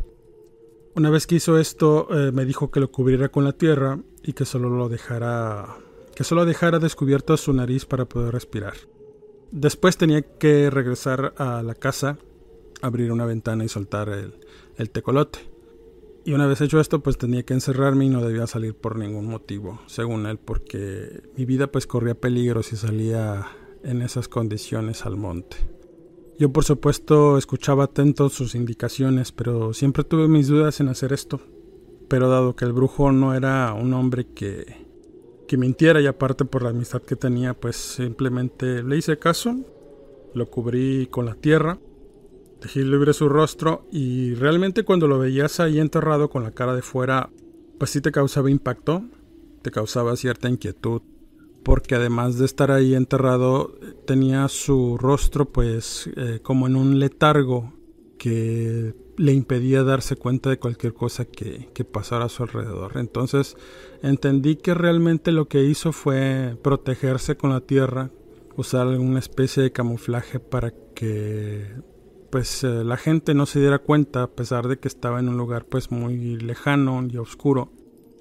Una 0.95 1.09
vez 1.09 1.25
que 1.25 1.35
hizo 1.35 1.57
esto, 1.57 2.07
eh, 2.11 2.31
me 2.31 2.45
dijo 2.45 2.69
que 2.69 2.79
lo 2.79 2.91
cubriera 2.91 3.29
con 3.29 3.43
la 3.43 3.53
tierra 3.53 3.99
y 4.21 4.33
que 4.33 4.45
solo 4.45 4.69
lo 4.69 4.89
dejara 4.89 5.77
que 6.15 6.23
solo 6.23 6.45
dejara 6.45 6.77
descubierto 6.77 7.35
su 7.37 7.53
nariz 7.53 7.85
para 7.85 8.05
poder 8.05 8.33
respirar. 8.33 8.75
Después 9.51 9.97
tenía 9.97 10.21
que 10.21 10.69
regresar 10.69 11.33
a 11.37 11.63
la 11.63 11.73
casa, 11.73 12.19
abrir 12.81 13.11
una 13.11 13.25
ventana 13.25 13.63
y 13.63 13.69
soltar 13.69 14.09
el, 14.09 14.35
el 14.77 14.91
tecolote. 14.91 15.39
Y 16.23 16.33
una 16.33 16.45
vez 16.45 16.61
hecho 16.61 16.79
esto, 16.79 17.01
pues 17.01 17.17
tenía 17.17 17.43
que 17.43 17.53
encerrarme 17.53 18.05
y 18.05 18.09
no 18.09 18.21
debía 18.21 18.45
salir 18.45 18.75
por 18.75 18.97
ningún 18.97 19.25
motivo, 19.25 19.81
según 19.87 20.25
él, 20.25 20.37
porque 20.37 21.23
mi 21.35 21.45
vida 21.45 21.67
pues 21.67 21.87
corría 21.87 22.15
peligro 22.15 22.63
si 22.63 22.77
salía 22.77 23.47
en 23.83 24.01
esas 24.01 24.27
condiciones 24.27 25.05
al 25.05 25.17
monte. 25.17 25.57
Yo 26.39 26.51
por 26.51 26.63
supuesto 26.63 27.37
escuchaba 27.37 27.85
atento 27.85 28.29
sus 28.29 28.55
indicaciones, 28.55 29.31
pero 29.31 29.73
siempre 29.73 30.03
tuve 30.03 30.27
mis 30.27 30.47
dudas 30.47 30.79
en 30.79 30.89
hacer 30.89 31.13
esto. 31.13 31.41
Pero 32.07 32.29
dado 32.29 32.55
que 32.55 32.65
el 32.65 32.73
brujo 32.73 33.11
no 33.11 33.33
era 33.33 33.73
un 33.73 33.93
hombre 33.93 34.27
que, 34.33 34.87
que 35.47 35.57
mintiera 35.57 36.01
y 36.01 36.07
aparte 36.07 36.45
por 36.45 36.63
la 36.63 36.69
amistad 36.69 37.01
que 37.01 37.15
tenía, 37.15 37.53
pues 37.53 37.75
simplemente 37.75 38.83
le 38.83 38.97
hice 38.97 39.17
caso, 39.17 39.55
lo 40.33 40.49
cubrí 40.49 41.07
con 41.07 41.25
la 41.25 41.35
tierra 41.35 41.79
Dejé 42.63 42.85
libre 42.85 43.11
su 43.11 43.27
rostro 43.27 43.85
y 43.91 44.35
realmente 44.35 44.85
cuando 44.85 45.05
lo 45.05 45.19
veías 45.19 45.59
ahí 45.59 45.81
enterrado 45.81 46.29
con 46.29 46.43
la 46.43 46.51
cara 46.51 46.73
de 46.73 46.81
fuera, 46.81 47.29
pues 47.77 47.91
sí 47.91 47.99
te 47.99 48.13
causaba 48.13 48.49
impacto, 48.49 49.03
te 49.61 49.69
causaba 49.69 50.15
cierta 50.15 50.47
inquietud, 50.47 51.01
porque 51.63 51.95
además 51.95 52.37
de 52.37 52.45
estar 52.45 52.71
ahí 52.71 52.95
enterrado 52.95 53.75
tenía 54.05 54.47
su 54.47 54.97
rostro 54.97 55.45
pues 55.45 56.09
eh, 56.15 56.39
como 56.43 56.67
en 56.67 56.75
un 56.75 56.99
letargo 56.99 57.73
que 58.17 58.95
le 59.17 59.33
impedía 59.33 59.83
darse 59.83 60.15
cuenta 60.15 60.49
de 60.49 60.57
cualquier 60.57 60.93
cosa 60.93 61.25
que, 61.25 61.69
que, 61.73 61.83
pasara 61.85 62.25
a 62.25 62.29
su 62.29 62.43
alrededor. 62.43 62.93
Entonces 62.95 63.57
entendí 64.01 64.55
que 64.55 64.73
realmente 64.73 65.31
lo 65.31 65.47
que 65.47 65.63
hizo 65.63 65.91
fue 65.91 66.57
protegerse 66.61 67.37
con 67.37 67.51
la 67.51 67.61
tierra, 67.61 68.11
usar 68.55 68.87
alguna 68.87 69.19
especie 69.19 69.61
de 69.63 69.71
camuflaje 69.71 70.39
para 70.39 70.73
que 70.95 71.67
pues 72.33 72.63
eh, 72.63 72.83
la 72.83 72.97
gente 72.97 73.35
no 73.35 73.45
se 73.45 73.59
diera 73.59 73.77
cuenta 73.77 74.23
a 74.23 74.31
pesar 74.31 74.67
de 74.67 74.79
que 74.79 74.87
estaba 74.87 75.19
en 75.19 75.29
un 75.29 75.37
lugar 75.37 75.65
pues 75.65 75.91
muy 75.91 76.37
lejano 76.37 77.05
y 77.07 77.17
oscuro, 77.17 77.71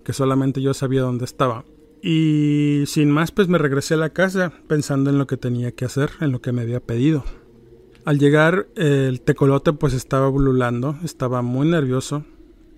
que 0.04 0.12
solamente 0.12 0.60
yo 0.60 0.74
sabía 0.74 1.00
dónde 1.00 1.24
estaba. 1.24 1.64
Y 2.02 2.82
sin 2.86 3.10
más 3.10 3.30
pues 3.30 3.46
me 3.46 3.58
regresé 3.58 3.94
a 3.94 3.98
la 3.98 4.10
casa 4.10 4.52
pensando 4.66 5.10
en 5.10 5.18
lo 5.18 5.28
que 5.28 5.36
tenía 5.36 5.70
que 5.70 5.84
hacer, 5.84 6.10
en 6.20 6.32
lo 6.32 6.40
que 6.40 6.50
me 6.50 6.62
había 6.62 6.80
pedido. 6.80 7.24
Al 8.04 8.18
llegar 8.18 8.66
el 8.74 9.20
tecolote 9.20 9.72
pues 9.72 9.94
estaba 9.94 10.28
bululando, 10.28 10.96
estaba 11.04 11.42
muy 11.42 11.68
nervioso, 11.68 12.24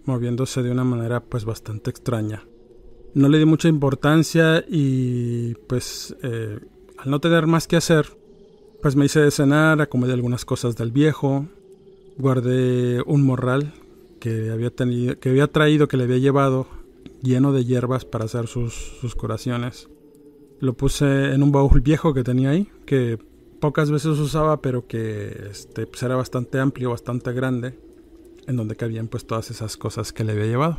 moviéndose 0.05 0.63
de 0.63 0.71
una 0.71 0.85
manera 0.85 1.21
pues 1.21 1.47
bastante 1.47 1.89
extraña. 1.89 2.45
No 3.15 3.29
le 3.29 3.39
di 3.39 3.47
mucha 3.47 3.69
importancia 3.69 4.63
y 4.69 5.55
pues 5.69 6.15
eh, 6.23 6.59
al 6.99 7.11
no 7.11 7.21
tener 7.21 7.47
más 7.47 7.67
que 7.67 7.77
hacer, 7.77 8.07
pues 8.83 8.95
me 8.97 9.07
hice 9.07 9.21
de 9.21 9.31
cenar, 9.31 9.81
acomodé 9.81 10.13
algunas 10.13 10.45
cosas 10.45 10.77
del 10.77 10.93
viejo, 10.93 11.47
guardé 12.19 13.01
un 13.07 13.23
morral 13.23 13.73
que 14.21 14.51
había, 14.51 14.69
tenido, 14.69 15.19
que 15.19 15.31
había 15.31 15.47
traído, 15.47 15.89
que 15.89 15.97
le 15.97 16.05
había 16.05 16.19
llevado, 16.19 16.67
lleno 17.25 17.53
de 17.53 17.65
hierbas 17.65 18.05
para 18.05 18.27
hacer 18.27 18.47
sus, 18.47 18.75
sus 19.01 19.15
curaciones. 19.15 19.89
Lo 20.61 20.75
puse 20.75 21.33
en 21.33 21.43
un 21.43 21.51
baúl 21.51 21.81
viejo 21.81 22.15
que 22.15 22.23
tenía 22.23 22.51
ahí, 22.51 22.69
que 22.87 23.19
pocas 23.61 23.91
veces 23.91 24.19
usaba, 24.19 24.61
pero 24.61 24.87
que 24.87 25.49
este, 25.51 25.87
pues 25.87 26.03
era 26.03 26.17
bastante 26.17 26.61
amplio, 26.61 26.91
bastante 26.91 27.33
grande, 27.33 27.79
en 28.47 28.57
donde 28.57 28.77
cabían 28.77 29.09
pues 29.09 29.27
todas 29.27 29.51
esas 29.51 29.77
cosas 29.77 30.13
que 30.13 30.23
le 30.23 30.33
había 30.33 30.47
llevado. 30.47 30.79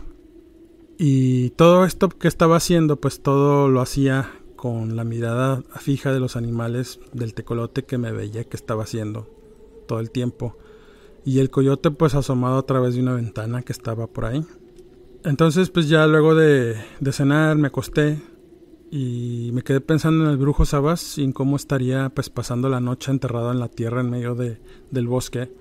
Y 0.97 1.49
todo 1.51 1.83
esto 1.83 2.09
que 2.09 2.27
estaba 2.27 2.55
haciendo, 2.55 2.97
pues 2.97 3.21
todo 3.21 3.67
lo 3.67 3.81
hacía 3.81 4.31
con 4.55 4.95
la 4.95 5.03
mirada 5.03 5.63
fija 5.77 6.13
de 6.13 6.19
los 6.19 6.35
animales 6.35 6.99
del 7.11 7.33
tecolote 7.33 7.83
que 7.83 7.97
me 7.97 8.11
veía 8.11 8.45
que 8.45 8.55
estaba 8.55 8.83
haciendo 8.83 9.27
todo 9.87 9.99
el 9.99 10.11
tiempo. 10.11 10.55
Y 11.25 11.39
el 11.39 11.49
coyote 11.49 11.91
pues 11.91 12.15
asomado 12.15 12.59
a 12.59 12.65
través 12.65 12.95
de 12.95 13.01
una 13.01 13.15
ventana 13.15 13.63
que 13.63 13.73
estaba 13.73 14.07
por 14.07 14.25
ahí. 14.25 14.45
Entonces 15.25 15.71
pues 15.71 15.89
ya 15.89 16.05
luego 16.05 16.35
de, 16.35 16.77
cenar 17.11 17.57
me 17.57 17.67
acosté 17.67 18.21
y 18.91 19.49
me 19.53 19.63
quedé 19.63 19.81
pensando 19.81 20.23
en 20.23 20.29
el 20.29 20.37
brujo 20.37 20.65
Sabas 20.65 21.17
y 21.17 21.23
en 21.23 21.31
cómo 21.31 21.55
estaría 21.55 22.09
pues 22.09 22.29
pasando 22.29 22.69
la 22.69 22.79
noche 22.79 23.11
enterrado 23.11 23.51
en 23.51 23.59
la 23.59 23.67
tierra 23.67 24.01
en 24.01 24.11
medio 24.11 24.35
de, 24.35 24.59
del 24.91 25.07
bosque. 25.07 25.51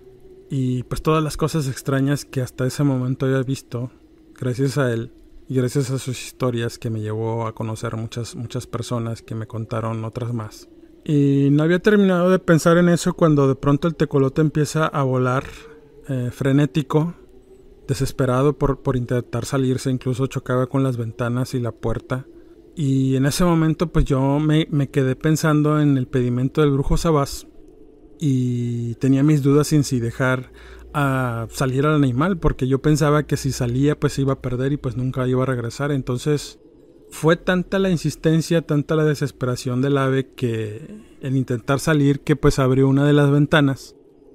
Y 0.51 0.83
pues 0.85 1.03
todas 1.03 1.25
las 1.25 1.39
cosas 1.39 1.67
extrañas 1.67 2.27
que 2.27 2.43
hasta 2.43 2.67
ese 2.67 2.85
momento 2.85 3.25
había 3.25 3.43
visto, 3.43 3.91
gracias 4.39 4.77
a 4.77 4.93
él, 4.93 5.11
y 5.49 5.55
gracias 5.55 5.91
a 5.91 5.99
sus 5.99 6.23
historias 6.23 6.79
que 6.79 6.91
me 6.91 7.01
llevó 7.01 7.47
a 7.47 7.55
conocer 7.55 7.97
muchas, 7.97 8.37
muchas 8.37 8.67
personas 8.67 9.23
que 9.23 9.35
me 9.35 9.47
contaron 9.47 10.05
otras 10.05 10.35
más. 10.35 10.69
Y 11.05 11.49
no 11.51 11.63
había 11.63 11.81
terminado 11.81 12.31
de 12.31 12.39
pensar 12.39 12.77
en 12.77 12.91
eso 12.91 13.15
cuando 13.15 13.49
de 13.49 13.55
pronto 13.55 13.89
el 13.89 13.97
tecolote 13.97 14.43
empieza 14.43 14.87
a 14.87 15.03
volar 15.03 15.45
eh, 16.09 16.31
frenético, 16.33 17.15
desesperado 17.87 18.57
por, 18.59 18.81
por 18.83 18.97
intentar 18.97 19.45
salirse, 19.45 19.91
incluso 19.91 20.27
chocaba 20.27 20.67
con 20.67 20.83
las 20.83 20.97
ventanas 20.97 21.55
y 21.55 21.61
la 21.61 21.73
puerta. 21.73 22.27
Y 22.77 23.17
en 23.17 23.27
ese 23.27 23.45
momento 23.45 23.93
pues 23.93 24.05
yo 24.05 24.39
me, 24.41 24.67
me 24.71 24.89
quedé 24.89 25.17
pensando 25.17 25.81
en 25.81 25.97
el 25.97 26.07
pedimento 26.07 26.61
del 26.61 26.73
brujo 26.73 26.97
Sabás 26.97 27.47
y 28.19 28.95
tenía 28.97 29.23
mis 29.23 29.43
dudas 29.43 29.73
en 29.73 29.85
si 29.85 30.01
dejar 30.01 30.51
a 30.93 31.47
salir 31.51 31.87
al 31.87 31.95
animal 31.95 32.39
porque 32.39 32.67
yo 32.69 32.81
pensaba 32.81 33.25
que 33.25 33.37
si 33.37 33.53
salía 33.53 33.99
pues 33.99 34.19
iba 34.19 34.35
a 34.35 34.41
perder 34.41 34.73
y 34.73 34.77
pues 34.77 34.97
nunca 34.97 35.27
iba 35.29 35.43
a 35.43 35.47
regresar. 35.47 35.93
Entonces 35.93 36.59
fue 37.11 37.37
tanta 37.37 37.79
la 37.79 37.91
insistencia, 37.91 38.63
tanta 38.63 38.97
la 38.97 39.05
desesperación 39.05 39.81
del 39.81 39.99
ave 39.99 40.33
que 40.35 41.01
el 41.21 41.37
intentar 41.37 41.79
salir 41.79 42.21
que 42.21 42.35
pues 42.35 42.59
abrió 42.59 42.89
una 42.89 43.07
de 43.07 43.13
las 43.13 43.31
ventanas 43.31 43.95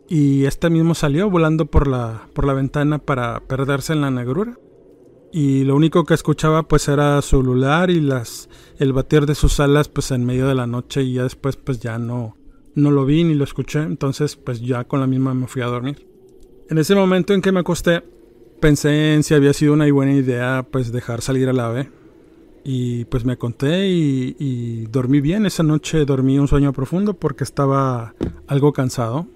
y 0.09 0.45
este 0.45 0.69
mismo 0.69 0.95
salió 0.95 1.29
volando 1.29 1.65
por 1.65 1.87
la, 1.87 2.27
por 2.33 2.45
la 2.45 2.53
ventana 2.53 2.97
para 2.97 3.39
perderse 3.41 3.93
en 3.93 4.01
la 4.01 4.11
negrura. 4.11 4.57
Y 5.31 5.63
lo 5.63 5.75
único 5.75 6.05
que 6.05 6.15
escuchaba 6.15 6.63
pues 6.63 6.87
era 6.87 7.21
su 7.21 7.43
lular 7.43 7.91
y 7.91 8.01
las 8.01 8.49
el 8.79 8.93
batir 8.93 9.27
de 9.27 9.35
sus 9.35 9.59
alas 9.59 9.87
pues 9.87 10.09
en 10.09 10.25
medio 10.25 10.47
de 10.47 10.55
la 10.55 10.65
noche 10.65 11.03
y 11.03 11.13
ya 11.13 11.23
después 11.23 11.55
pues 11.55 11.79
ya 11.79 11.99
no 11.99 12.35
no 12.75 12.91
lo 12.91 13.05
vi 13.05 13.23
ni 13.23 13.35
lo 13.35 13.43
escuché, 13.43 13.79
entonces 13.79 14.35
pues 14.35 14.61
ya 14.61 14.85
con 14.85 14.99
la 14.99 15.07
misma 15.07 15.33
me 15.33 15.47
fui 15.47 15.61
a 15.61 15.67
dormir. 15.67 16.07
En 16.69 16.77
ese 16.77 16.95
momento 16.95 17.33
en 17.33 17.41
que 17.41 17.51
me 17.51 17.59
acosté, 17.59 18.03
pensé 18.59 19.13
en 19.13 19.23
si 19.23 19.33
había 19.33 19.53
sido 19.53 19.73
una 19.73 19.91
buena 19.91 20.13
idea 20.13 20.65
pues 20.69 20.91
dejar 20.91 21.21
salir 21.21 21.49
al 21.49 21.59
ave. 21.59 21.89
Y 22.63 23.05
pues 23.05 23.25
me 23.25 23.37
conté 23.37 23.87
y, 23.87 24.85
dormí 24.91 25.21
bien. 25.21 25.45
Esa 25.45 25.63
noche 25.63 26.05
dormí 26.05 26.37
un 26.37 26.47
sueño 26.47 26.73
profundo 26.73 27.13
porque 27.13 27.43
estaba 27.43 28.13
algo 28.47 28.73
cansado. 28.73 29.27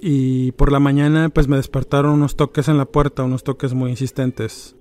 Y 0.00 0.52
por 0.52 0.70
la 0.70 0.78
mañana 0.78 1.28
pues 1.28 1.48
me 1.48 1.56
despertaron 1.56 2.12
unos 2.12 2.36
toques 2.36 2.68
en 2.68 2.78
la 2.78 2.84
puerta, 2.84 3.24
unos 3.24 3.42
toques 3.42 3.74
muy 3.74 3.90
insistentes. 3.90 4.76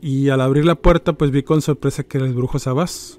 Y 0.00 0.28
al 0.28 0.40
abrir 0.40 0.64
la 0.64 0.74
puerta 0.74 1.14
pues 1.14 1.30
vi 1.30 1.42
con 1.42 1.62
sorpresa 1.62 2.04
que 2.04 2.18
el 2.18 2.34
brujo 2.34 2.58
Sabás. 2.58 3.18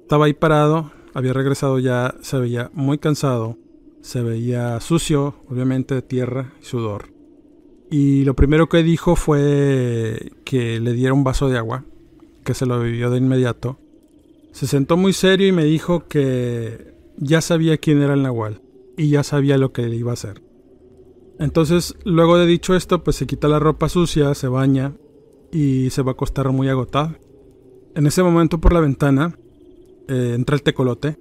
Estaba 0.00 0.26
ahí 0.26 0.34
parado, 0.34 0.90
había 1.14 1.32
regresado 1.32 1.78
ya, 1.78 2.14
se 2.20 2.38
veía 2.38 2.70
muy 2.74 2.98
cansado, 2.98 3.56
se 4.00 4.22
veía 4.22 4.80
sucio, 4.80 5.36
obviamente 5.48 5.94
de 5.94 6.02
tierra 6.02 6.52
y 6.60 6.64
sudor. 6.64 7.12
Y 7.90 8.24
lo 8.24 8.34
primero 8.34 8.68
que 8.68 8.82
dijo 8.82 9.16
fue 9.16 10.32
que 10.44 10.80
le 10.80 10.94
diera 10.94 11.12
un 11.12 11.24
vaso 11.24 11.48
de 11.48 11.58
agua, 11.58 11.84
que 12.44 12.54
se 12.54 12.66
lo 12.66 12.78
bebió 12.78 13.10
de 13.10 13.18
inmediato. 13.18 13.78
Se 14.52 14.66
sentó 14.66 14.96
muy 14.96 15.12
serio 15.12 15.46
y 15.46 15.52
me 15.52 15.64
dijo 15.64 16.08
que 16.08 16.94
ya 17.16 17.40
sabía 17.40 17.78
quién 17.78 18.02
era 18.02 18.14
el 18.14 18.22
Nahual 18.22 18.62
y 18.96 19.10
ya 19.10 19.22
sabía 19.22 19.58
lo 19.58 19.72
que 19.72 19.82
le 19.82 19.96
iba 19.96 20.10
a 20.10 20.14
hacer. 20.14 20.42
Entonces, 21.38 21.96
luego 22.04 22.38
de 22.38 22.46
dicho 22.46 22.74
esto, 22.74 23.02
pues 23.02 23.16
se 23.16 23.26
quita 23.26 23.48
la 23.48 23.58
ropa 23.58 23.88
sucia, 23.88 24.34
se 24.34 24.48
baña 24.48 24.94
y 25.50 25.90
se 25.90 26.02
va 26.02 26.12
a 26.12 26.14
acostar 26.14 26.50
muy 26.50 26.68
agotado. 26.68 27.14
En 27.94 28.06
ese 28.06 28.22
momento 28.22 28.58
por 28.58 28.72
la 28.72 28.80
ventana 28.80 29.36
eh, 30.08 30.32
entra 30.34 30.56
el 30.56 30.62
tecolote 30.62 31.18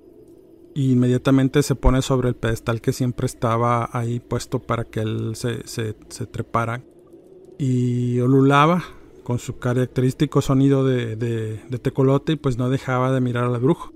y 0.73 0.93
inmediatamente 0.93 1.63
se 1.63 1.75
pone 1.75 2.01
sobre 2.01 2.29
el 2.29 2.35
pedestal 2.35 2.81
que 2.81 2.93
siempre 2.93 3.25
estaba 3.25 3.89
ahí 3.91 4.19
puesto 4.19 4.59
para 4.59 4.85
que 4.85 5.01
él 5.01 5.35
se, 5.35 5.67
se, 5.67 5.93
trepara 6.27 6.81
y 7.57 8.19
olulaba 8.19 8.83
con 9.23 9.37
su 9.37 9.59
característico 9.59 10.41
sonido 10.41 10.85
de, 10.85 11.15
de, 11.15 11.79
tecolote 11.79 12.33
y 12.33 12.35
pues 12.37 12.57
no 12.57 12.69
dejaba 12.69 13.11
de 13.11 13.21
mirar 13.21 13.45
al 13.45 13.59
brujo. 13.59 13.91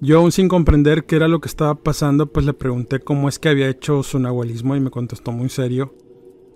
Yo 0.00 0.18
aún 0.18 0.32
sin 0.32 0.48
comprender 0.48 1.04
qué 1.04 1.16
era 1.16 1.28
lo 1.28 1.40
que 1.40 1.48
estaba 1.48 1.74
pasando 1.74 2.26
pues 2.26 2.46
le 2.46 2.54
pregunté 2.54 3.00
cómo 3.00 3.28
es 3.28 3.38
que 3.38 3.50
había 3.50 3.68
hecho 3.68 4.02
su 4.02 4.18
nahualismo 4.18 4.74
y 4.76 4.80
me 4.80 4.90
contestó 4.90 5.32
muy 5.32 5.48
serio 5.50 5.94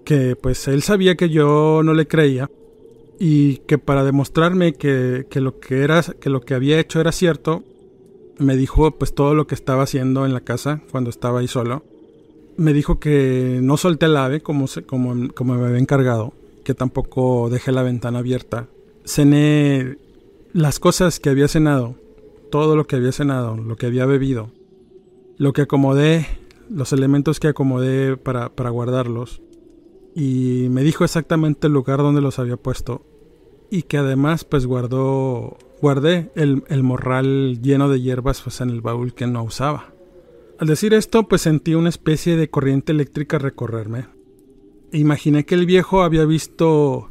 que 0.05 0.37
pues 0.37 0.69
él 0.69 0.83
sabía 0.83 1.17
que 1.17 1.31
yo 1.31 1.83
no 1.85 1.95
le 1.95 2.07
creía 2.07 2.51
y 3.19 3.59
que 3.59 3.79
para 3.79 4.05
demostrarme 4.05 4.75
que, 4.75 5.27
que, 5.31 5.41
lo 5.41 5.59
que 5.61 5.83
era 5.83 6.03
que 6.03 6.31
lo 6.31 6.41
que 6.41 6.55
había 6.55 6.81
hecho 6.81 7.01
era 7.01 7.13
cierto 7.13 7.65
me 8.39 8.57
dijo 8.57 8.91
pues 8.93 9.15
todo 9.15 9.35
lo 9.35 9.47
que 9.47 9.55
estaba 9.55 9.83
haciendo 9.83 10.27
en 10.27 10.35
la 10.35 10.41
casa 10.41 10.83
cuando 10.91 11.11
estaba 11.11 11.41
ahí 11.41 11.49
solo. 11.49 11.85
Me 12.57 12.73
dijo 12.73 12.99
que 12.99 13.59
no 13.63 13.77
solté 13.77 14.07
el 14.07 14.17
ave 14.17 14.41
como, 14.41 14.67
como, 14.87 15.29
como 15.33 15.55
me 15.55 15.67
había 15.67 15.79
encargado, 15.79 16.35
que 16.63 16.75
tampoco 16.75 17.49
dejé 17.51 17.73
la 17.73 17.83
ventana 17.83 18.21
abierta. 18.21 18.69
Cené 19.05 19.97
las 20.53 20.79
cosas 20.79 21.19
que 21.19 21.31
había 21.31 21.49
cenado, 21.49 21.97
todo 22.55 22.77
lo 22.77 22.87
que 22.87 22.95
había 22.95 23.11
cenado, 23.11 23.57
lo 23.57 23.75
que 23.75 23.87
había 23.87 24.07
bebido, 24.07 24.53
lo 25.39 25.53
que 25.53 25.63
acomodé, 25.63 26.27
los 26.71 26.93
elementos 26.93 27.41
que 27.41 27.49
acomodé 27.49 28.17
para, 28.17 28.55
para 28.55 28.71
guardarlos. 28.71 29.43
Y 30.15 30.69
me 30.71 30.85
dijo 30.85 31.03
exactamente 31.03 31.67
el 31.67 31.73
lugar 31.73 31.99
donde 31.99 32.21
los 32.21 32.39
había 32.39 32.57
puesto. 32.57 33.03
Y 33.71 33.83
que 33.83 33.99
además 33.99 34.45
pues 34.45 34.67
guardó 34.67 35.59
Guardé 35.85 36.31
el, 36.35 36.83
morral 36.83 37.61
lleno 37.61 37.91
de 37.91 38.01
hierbas 38.01 38.41
pues, 38.41 38.63
en 38.63 38.71
el 38.71 38.81
baúl 38.81 39.13
que 39.13 39.27
no 39.27 39.43
usaba. 39.43 39.93
Al 40.59 40.67
decir 40.67 40.95
esto, 40.95 41.29
pues 41.29 41.43
sentí 41.43 41.75
una 41.75 41.91
especie 41.91 42.37
de 42.37 42.49
corriente 42.49 42.93
eléctrica 42.93 43.39
recorrerme. 43.39 44.07
E 44.93 44.99
imaginé 44.99 45.45
que 45.45 45.57
el 45.57 45.67
viejo 45.67 46.03
había 46.03 46.25
visto 46.25 47.11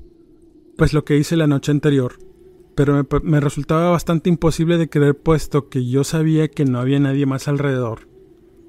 pues 0.75 0.93
lo 0.93 1.05
que 1.05 1.17
hice 1.17 1.35
la 1.35 1.45
noche 1.45 1.71
anterior, 1.71 2.13
pero 2.75 3.05
me, 3.23 3.39
resultaba 3.39 3.91
bastante 3.91 4.29
imposible 4.29 4.77
de 4.77 4.89
creer 4.89 5.17
puesto 5.17 5.69
que 5.69 5.85
yo 5.87 6.03
sabía 6.03 6.47
que 6.47 6.65
no 6.65 6.79
había 6.79 6.99
nadie 6.99 7.25
más 7.25 7.47
alrededor. 7.47 8.07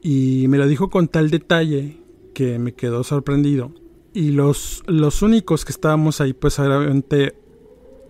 Y 0.03 0.47
me 0.49 0.59
lo 0.59 0.67
dijo 0.67 0.91
con 0.91 1.09
tal 1.09 1.31
detalle 1.31 1.99
que 2.35 2.59
me 2.59 2.75
quedó 2.75 3.05
sorprendido. 3.05 3.73
Y 4.13 4.31
los, 4.31 4.83
los 4.87 5.23
únicos 5.23 5.65
que 5.65 5.73
estábamos 5.73 6.21
ahí 6.21 6.33
pues 6.33 6.59
obviamente 6.59 7.37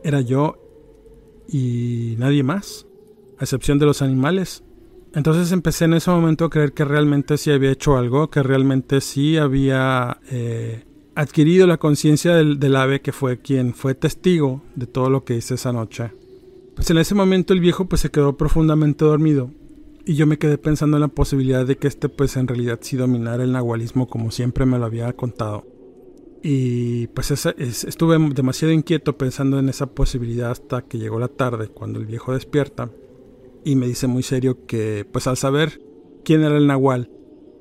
era 0.03 0.21
yo 0.21 0.57
y 1.49 2.17
nadie 2.19 2.43
más. 2.43 2.87
a 3.39 3.45
excepción 3.45 3.79
de 3.79 3.87
los 3.87 4.03
animales. 4.03 4.63
Entonces 5.15 5.53
empecé 5.53 5.85
en 5.85 5.95
ese 5.95 6.11
momento 6.11 6.47
a 6.47 6.51
creer 6.51 6.73
que 6.73 6.85
realmente 6.85 7.39
sí 7.39 7.53
había 7.53 7.71
hecho 7.71 7.97
algo, 7.97 8.31
que 8.31 8.43
realmente 8.43 9.01
sí 9.01 9.37
había 9.37 10.19
eh, 10.31 10.85
adquirido 11.15 11.67
la 11.67 11.79
conciencia 11.79 12.35
del, 12.35 12.77
ave 12.77 13.01
que 13.01 13.13
fue 13.13 13.39
quien 13.39 13.75
fue 13.75 13.95
testigo 13.95 14.63
de 14.75 14.87
todo 14.87 15.11
lo 15.11 15.25
que 15.25 15.37
hice 15.37 15.55
esa 15.55 15.73
noche. 15.73 16.13
Pues 16.75 16.91
en 16.91 16.99
ese 16.99 17.15
momento 17.15 17.53
el 17.53 17.61
viejo 17.61 17.87
pues 17.87 18.01
se 18.01 18.11
quedó 18.11 18.37
profundamente 18.37 19.05
dormido 19.05 19.51
y 20.05 20.15
yo 20.15 20.27
me 20.27 20.39
quedé 20.39 20.59
pensando 20.59 20.97
en 20.97 21.03
la 21.03 21.09
posibilidad 21.09 21.65
de 21.65 21.77
que 21.77 21.89
este 21.89 22.09
pues 22.09 22.37
en 22.37 22.49
realidad 22.49 22.81
sí 22.83 22.97
dominara 22.97 23.45
el 23.45 23.53
nahualismo 23.53 24.09
como 24.09 24.31
siempre 24.31 24.67
me 24.67 24.79
lo 24.79 24.85
había 24.85 25.13
contado. 25.13 25.67
Y 26.43 27.07
pues 27.09 27.31
estuve 27.31 28.19
demasiado 28.35 28.75
inquieto 28.75 29.17
pensando 29.17 29.59
en 29.59 29.71
esa 29.71 29.87
posibilidad 29.87 30.51
hasta 30.51 30.83
que 30.83 30.99
llegó 30.99 31.19
la 31.19 31.29
tarde, 31.29 31.69
cuando 31.69 31.99
el 31.99 32.05
viejo 32.05 32.35
despierta 32.35 32.91
y 33.65 33.77
me 33.77 33.87
dice 33.87 34.09
muy 34.09 34.23
serio 34.23 34.67
que 34.67 35.07
pues 35.11 35.27
al 35.27 35.39
saber 35.39 35.81
quién 36.23 36.43
era 36.43 36.59
el 36.59 36.67
nahual 36.67 37.14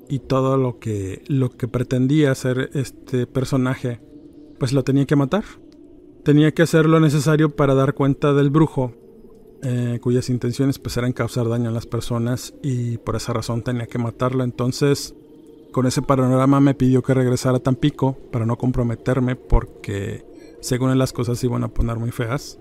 y 0.08 0.20
todo 0.20 0.56
lo 0.56 0.78
que 0.78 1.22
lo 1.26 1.50
que 1.50 1.68
pretendía 1.68 2.34
ser 2.34 2.70
este 2.74 3.26
personaje, 3.26 4.00
pues 4.58 4.72
lo 4.72 4.84
tenía 4.84 5.06
que 5.06 5.16
matar. 5.16 5.44
Tenía 6.24 6.52
que 6.52 6.62
hacer 6.62 6.86
lo 6.86 7.00
necesario 7.00 7.54
para 7.54 7.74
dar 7.74 7.94
cuenta 7.94 8.32
del 8.32 8.50
brujo, 8.50 8.92
eh, 9.62 9.98
cuyas 10.00 10.30
intenciones 10.30 10.78
pues 10.78 10.96
eran 10.96 11.12
causar 11.12 11.48
daño 11.48 11.68
a 11.68 11.72
las 11.72 11.86
personas 11.86 12.54
y 12.62 12.98
por 12.98 13.16
esa 13.16 13.32
razón 13.32 13.62
tenía 13.62 13.86
que 13.86 13.98
matarlo. 13.98 14.44
Entonces 14.44 15.14
con 15.72 15.86
ese 15.86 16.02
panorama 16.02 16.60
me 16.60 16.74
pidió 16.74 17.02
que 17.02 17.14
regresara 17.14 17.56
a 17.56 17.60
Tampico 17.60 18.16
para 18.30 18.46
no 18.46 18.56
comprometerme 18.56 19.36
porque 19.36 20.24
según 20.60 20.90
él 20.90 20.98
las 20.98 21.12
cosas 21.12 21.38
se 21.38 21.46
iban 21.46 21.64
a 21.64 21.68
poner 21.68 21.98
muy 21.98 22.10
feas. 22.10 22.58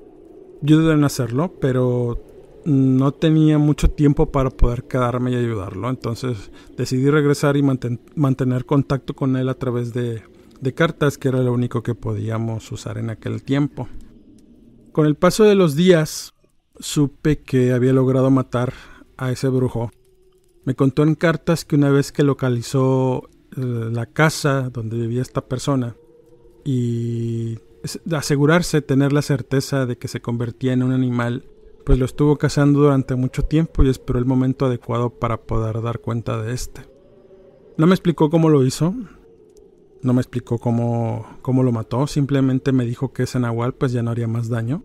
Yo 0.61 0.79
debía 0.79 1.05
hacerlo, 1.05 1.53
pero 1.61 2.19
no 2.65 3.11
tenía 3.11 3.57
mucho 3.57 3.89
tiempo 3.89 4.31
para 4.31 4.49
poder 4.49 4.83
quedarme 4.83 5.31
y 5.31 5.35
ayudarlo. 5.35 5.89
Entonces 5.89 6.51
decidí 6.77 7.09
regresar 7.09 7.57
y 7.57 7.63
mantener 7.63 8.65
contacto 8.65 9.13
con 9.13 9.35
él 9.35 9.49
a 9.49 9.55
través 9.55 9.93
de, 9.93 10.23
cartas, 10.75 11.17
que 11.17 11.27
era 11.27 11.39
lo 11.39 11.51
único 11.51 11.83
que 11.83 11.95
podíamos 11.95 12.71
usar 12.71 12.97
en 12.97 13.09
aquel 13.09 13.43
tiempo. 13.43 13.87
Con 14.91 15.05
el 15.05 15.15
paso 15.15 15.43
de 15.43 15.55
los 15.55 15.75
días, 15.75 16.33
supe 16.79 17.41
que 17.41 17.73
había 17.73 17.93
logrado 17.93 18.31
matar 18.31 18.73
a 19.17 19.31
ese 19.31 19.47
brujo 19.49 19.91
me 20.65 20.75
contó 20.75 21.03
en 21.03 21.15
cartas 21.15 21.65
que 21.65 21.75
una 21.75 21.89
vez 21.89 22.11
que 22.11 22.23
localizó 22.23 23.29
eh, 23.57 23.89
la 23.91 24.05
casa 24.05 24.69
donde 24.69 24.97
vivía 24.97 25.21
esta 25.21 25.45
persona 25.45 25.95
y 26.63 27.59
asegurarse, 28.11 28.81
tener 28.81 29.11
la 29.11 29.21
certeza 29.21 29.85
de 29.85 29.97
que 29.97 30.07
se 30.07 30.21
convertía 30.21 30.71
en 30.71 30.83
un 30.83 30.93
animal, 30.93 31.43
pues 31.83 31.99
lo 31.99 32.05
estuvo 32.05 32.37
cazando 32.37 32.79
durante 32.79 33.15
mucho 33.15 33.43
tiempo 33.43 33.83
y 33.83 33.89
esperó 33.89 34.19
el 34.19 34.25
momento 34.25 34.65
adecuado 34.65 35.09
para 35.09 35.41
poder 35.41 35.81
dar 35.81 35.99
cuenta 35.99 36.41
de 36.41 36.53
este. 36.53 36.81
No 37.77 37.87
me 37.87 37.93
explicó 37.93 38.29
cómo 38.29 38.49
lo 38.49 38.65
hizo, 38.65 38.93
no 40.01 40.13
me 40.13 40.21
explicó 40.21 40.59
cómo, 40.59 41.25
cómo 41.41 41.63
lo 41.63 41.71
mató, 41.71 42.07
simplemente 42.07 42.71
me 42.71 42.85
dijo 42.85 43.13
que 43.13 43.23
ese 43.23 43.39
nahual 43.39 43.73
pues 43.73 43.91
ya 43.91 44.03
no 44.03 44.11
haría 44.11 44.27
más 44.27 44.49
daño 44.49 44.83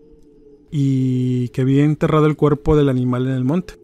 y 0.71 1.49
que 1.49 1.61
había 1.61 1.83
enterrado 1.83 2.25
el 2.25 2.35
cuerpo 2.35 2.75
del 2.75 2.89
animal 2.89 3.27
en 3.27 3.33
el 3.33 3.43
monte 3.43 3.79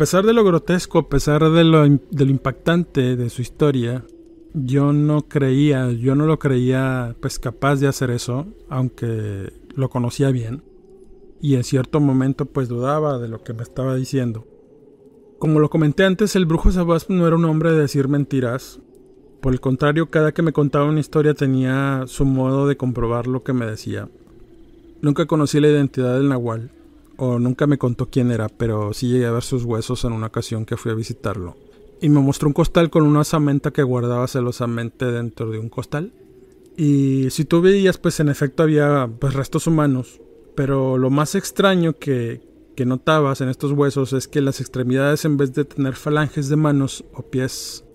pesar 0.00 0.24
de 0.24 0.32
lo 0.32 0.44
grotesco, 0.44 1.00
a 1.00 1.08
pesar 1.10 1.50
de 1.50 1.62
lo, 1.62 1.84
impactante 1.84 3.16
de 3.16 3.28
su 3.28 3.42
historia, 3.42 4.02
yo 4.54 4.94
no 4.94 5.28
creía, 5.28 5.92
yo 5.92 6.14
no 6.14 6.24
lo 6.24 6.38
creía 6.38 7.14
pues 7.20 7.38
capaz 7.38 7.76
de 7.76 7.86
hacer 7.86 8.10
eso, 8.10 8.46
aunque 8.70 9.52
lo 9.74 9.90
conocía 9.90 10.30
bien. 10.30 10.62
Y 11.40 11.54
en 11.54 11.64
cierto 11.64 12.00
momento 12.00 12.46
pues 12.46 12.68
dudaba 12.68 13.18
de 13.18 13.28
lo 13.28 13.42
que 13.42 13.54
me 13.54 13.62
estaba 13.62 13.96
diciendo. 13.96 14.46
Como 15.38 15.58
lo 15.58 15.70
comenté 15.70 16.04
antes, 16.04 16.36
el 16.36 16.44
brujo 16.44 16.70
Sabas 16.70 17.08
no 17.08 17.26
era 17.26 17.36
un 17.36 17.46
hombre 17.46 17.72
de 17.72 17.80
decir 17.80 18.08
mentiras. 18.08 18.78
Por 19.40 19.54
el 19.54 19.60
contrario, 19.60 20.10
cada 20.10 20.32
que 20.32 20.42
me 20.42 20.52
contaba 20.52 20.84
una 20.84 21.00
historia 21.00 21.32
tenía 21.32 22.04
su 22.06 22.26
modo 22.26 22.68
de 22.68 22.76
comprobar 22.76 23.26
lo 23.26 23.42
que 23.42 23.54
me 23.54 23.64
decía. 23.64 24.08
Nunca 25.00 25.24
conocí 25.24 25.58
la 25.58 25.68
identidad 25.68 26.14
del 26.14 26.28
Nahual, 26.28 26.70
o 27.16 27.38
nunca 27.38 27.66
me 27.66 27.78
contó 27.78 28.10
quién 28.10 28.30
era, 28.30 28.50
pero 28.50 28.92
sí 28.92 29.08
llegué 29.08 29.24
a 29.24 29.30
ver 29.30 29.42
sus 29.42 29.64
huesos 29.64 30.04
en 30.04 30.12
una 30.12 30.26
ocasión 30.26 30.66
que 30.66 30.76
fui 30.76 30.92
a 30.92 30.94
visitarlo. 30.94 31.56
Y 32.02 32.10
me 32.10 32.20
mostró 32.20 32.48
un 32.48 32.52
costal 32.52 32.90
con 32.90 33.04
una 33.04 33.20
osamenta 33.20 33.70
que 33.70 33.82
guardaba 33.82 34.26
celosamente 34.26 35.06
dentro 35.06 35.50
de 35.50 35.58
un 35.58 35.70
costal. 35.70 36.12
Y 36.76 37.28
si 37.30 37.46
tú 37.46 37.62
veías, 37.62 37.96
pues 37.96 38.20
en 38.20 38.28
efecto 38.28 38.62
había 38.62 39.10
pues 39.18 39.32
restos 39.32 39.66
humanos. 39.66 40.20
Pero 40.60 40.98
lo 40.98 41.08
más 41.08 41.36
extraño 41.36 41.94
que, 41.94 42.42
notabas 42.84 43.40
en 43.40 43.48
estos 43.48 43.72
huesos 43.72 44.12
es 44.12 44.28
que 44.28 44.42
las 44.42 44.60
extremidades 44.60 45.24
en 45.24 45.38
vez 45.38 45.54
de 45.54 45.64
tener 45.64 45.94
falanges 45.94 46.50
de 46.50 46.56
manos 46.56 47.02
o 47.14 47.22
pies, 47.22 47.86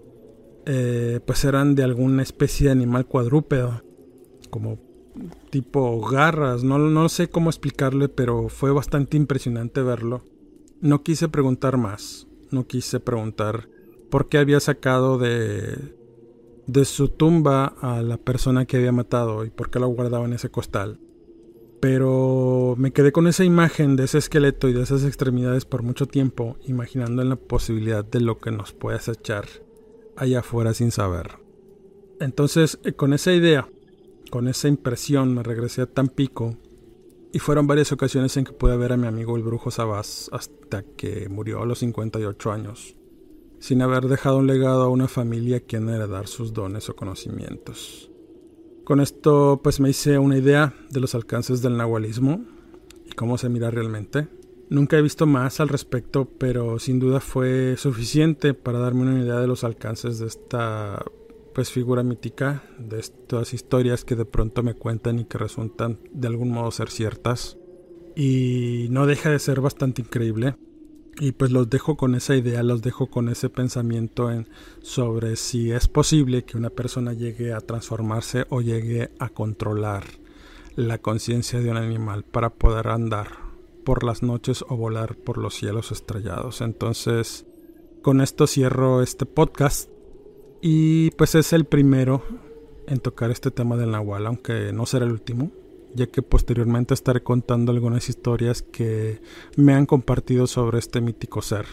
eh, 0.65 1.19
pues 1.28 1.45
eran 1.45 1.75
de 1.75 1.84
alguna 1.84 2.23
especie 2.23 2.65
de 2.65 2.71
animal 2.71 3.06
cuadrúpedo, 3.06 3.84
como 4.49 4.80
tipo 5.51 6.01
garras, 6.01 6.63
no, 6.63 6.80
no 6.80 7.08
sé 7.08 7.30
cómo 7.30 7.51
explicarle, 7.51 8.10
pero 8.10 8.49
fue 8.49 8.71
bastante 8.71 9.15
impresionante 9.15 9.84
verlo. 9.84 10.23
No 10.82 11.04
quise 11.04 11.30
preguntar 11.30 11.78
más, 11.78 12.25
no 12.49 12.65
quise 12.65 12.99
preguntar 12.99 13.69
por 14.10 14.28
qué 14.28 14.39
había 14.39 14.60
sacado 14.60 15.19
de, 15.19 15.93
de 16.65 16.86
su 16.86 17.10
tumba 17.10 17.75
a 17.80 18.01
la 18.01 18.17
persona 18.17 18.65
que 18.65 18.78
había 18.78 18.91
matado 18.91 19.45
y 19.45 19.51
por 19.51 19.69
qué 19.69 19.78
lo 19.78 19.88
guardaba 19.88 20.25
en 20.25 20.34
ese 20.34 20.49
costal. 20.49 20.99
Pero 21.79 22.75
me 22.77 22.91
quedé 22.91 23.11
con 23.11 23.27
esa 23.27 23.43
imagen 23.43 23.95
de 23.95 24.05
ese 24.05 24.17
esqueleto 24.17 24.69
y 24.69 24.73
de 24.73 24.81
esas 24.81 25.03
extremidades 25.03 25.65
por 25.65 25.83
mucho 25.83 26.07
tiempo, 26.07 26.57
imaginando 26.65 27.21
en 27.21 27.29
la 27.29 27.35
posibilidad 27.35 28.03
de 28.03 28.21
lo 28.21 28.39
que 28.39 28.51
nos 28.51 28.73
puede 28.73 28.97
acechar 28.97 29.45
allá 30.15 30.39
afuera 30.39 30.73
sin 30.73 30.91
saber. 30.91 31.38
Entonces, 32.19 32.79
eh, 32.83 32.93
con 32.93 33.13
esa 33.13 33.33
idea, 33.33 33.69
con 34.31 34.47
esa 34.47 34.67
impresión 34.67 35.33
me 35.33 35.43
regresé 35.43 35.81
a 35.81 35.85
Tampico 35.85 36.57
y 37.33 37.39
fueron 37.39 37.67
varias 37.67 37.91
ocasiones 37.91 38.38
en 38.38 38.45
que 38.45 38.53
pude 38.53 38.77
ver 38.77 38.93
a 38.93 38.97
mi 38.97 39.07
amigo 39.07 39.35
el 39.35 39.43
brujo 39.43 39.69
Sabás 39.69 40.29
hasta 40.31 40.83
que 40.83 41.27
murió 41.27 41.61
a 41.61 41.65
los 41.65 41.79
58 41.79 42.51
años, 42.51 42.95
sin 43.59 43.81
haber 43.81 44.07
dejado 44.07 44.38
un 44.38 44.47
legado 44.47 44.83
a 44.83 44.89
una 44.89 45.09
familia 45.09 45.57
a 45.57 45.59
quien 45.59 45.89
heredar 45.89 46.27
sus 46.27 46.53
dones 46.53 46.89
o 46.89 46.95
conocimientos. 46.95 48.09
Con 48.86 49.02
esto 49.02 49.62
pues 49.63 49.80
me 49.80 49.89
hice 49.89 50.19
una 50.19 50.38
idea 50.38 50.76
de 50.91 51.00
los 51.00 51.15
alcances 51.15 51.63
del 51.63 51.76
nahualismo 51.76 52.45
y 53.04 53.13
cómo 53.13 53.39
se 53.39 53.50
mira 53.50 53.71
realmente. 53.71 54.28
Nunca 54.69 54.95
he 54.95 55.02
visto 55.02 55.26
más 55.26 55.60
al 55.60 55.69
respecto, 55.69 56.26
pero 56.38 56.78
sin 56.78 57.00
duda 57.00 57.19
fue 57.19 57.78
suficiente 57.78 58.54
para 58.54 58.78
darme 58.78 59.02
una 59.02 59.24
idea 59.24 59.39
de 59.39 59.48
los 59.48 59.63
alcances 59.63 60.19
de 60.19 60.28
esta 60.28 61.04
pues 61.56 61.71
figura 61.71 62.04
mítica 62.04 62.63
de 62.78 63.00
estas 63.00 63.56
historias 63.56 64.06
que 64.06 64.15
de 64.15 64.26
pronto 64.26 64.62
me 64.62 64.76
cuentan 64.76 65.17
y 65.17 65.26
que 65.26 65.39
resultan 65.39 66.00
de 66.12 66.28
algún 66.28 66.52
modo 66.52 66.69
ser 66.69 66.91
ciertas. 66.91 67.58
Y 68.15 68.86
no 68.91 69.08
deja 69.08 69.32
de 69.32 69.39
ser 69.39 69.62
bastante 69.62 70.04
increíble. 70.04 70.58
Y 71.19 71.32
pues 71.32 71.51
los 71.51 71.69
dejo 71.69 71.95
con 71.95 72.13
esa 72.15 72.36
idea, 72.36 72.62
los 72.62 72.82
dejo 72.82 73.08
con 73.08 73.30
ese 73.30 73.49
pensamiento 73.49 74.32
en 74.32 74.49
sobre 74.82 75.38
si 75.38 75.71
es 75.71 75.88
posible 75.88 76.43
que 76.43 76.58
una 76.58 76.69
persona 76.69 77.13
llegue 77.13 77.54
a 77.54 77.62
transformarse 77.62 78.45
o 78.49 78.62
llegue 78.62 79.12
a 79.19 79.30
controlar 79.30 80.04
la 80.75 80.97
conciencia 80.97 81.60
de 81.60 81.71
un 81.71 81.78
animal 81.78 82.23
para 82.23 82.49
poder 82.49 82.89
andar 82.89 83.28
por 83.86 84.04
las 84.04 84.23
noches 84.23 84.65
o 84.67 84.75
volar 84.75 85.15
por 85.15 85.38
los 85.38 85.56
cielos 85.56 85.93
estrellados. 85.93 86.60
Entonces, 86.60 87.45
con 88.01 88.19
esto 88.19 88.45
cierro 88.45 89.01
este 89.01 89.25
podcast 89.25 89.89
y 90.62 91.12
pues 91.12 91.36
es 91.36 91.54
el 91.54 91.63
primero 91.65 92.23
en 92.88 92.99
tocar 92.99 93.32
este 93.32 93.51
tema 93.51 93.78
del 93.78 93.91
Nahual, 93.91 94.28
aunque 94.28 94.73
no 94.73 94.86
será 94.86 95.06
el 95.06 95.12
último, 95.12 95.51
ya 95.95 96.08
que 96.08 96.21
posteriormente 96.21 96.93
estaré 96.93 97.23
contando 97.23 97.71
algunas 97.71 98.10
historias 98.10 98.62
que 98.62 99.21
me 99.55 99.73
han 99.73 99.86
compartido 99.86 100.45
sobre 100.45 100.79
este 100.79 101.01
mítico 101.01 101.41
ser. 101.41 101.65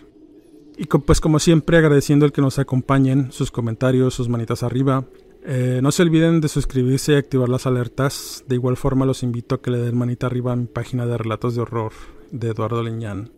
Y 0.76 0.86
pues 0.86 1.20
como 1.20 1.38
siempre 1.38 1.76
agradeciendo 1.76 2.24
el 2.24 2.32
que 2.32 2.40
nos 2.40 2.58
acompañen, 2.58 3.30
sus 3.30 3.50
comentarios, 3.50 4.14
sus 4.14 4.28
manitas 4.28 4.62
arriba. 4.62 5.04
Eh, 5.44 5.80
no 5.82 5.92
se 5.92 6.02
olviden 6.02 6.40
de 6.40 6.48
suscribirse 6.48 7.12
y 7.12 7.16
activar 7.16 7.48
las 7.48 7.66
alertas. 7.66 8.44
De 8.48 8.54
igual 8.54 8.76
forma 8.76 9.04
los 9.04 9.22
invito 9.22 9.56
a 9.56 9.60
que 9.60 9.70
le 9.70 9.78
den 9.78 9.98
manita 9.98 10.26
arriba 10.26 10.52
a 10.52 10.56
mi 10.56 10.66
página 10.66 11.04
de 11.04 11.18
relatos 11.18 11.54
de 11.54 11.62
horror 11.62 11.92
de 12.30 12.48
Eduardo 12.48 12.82
Leñán. 12.82 13.30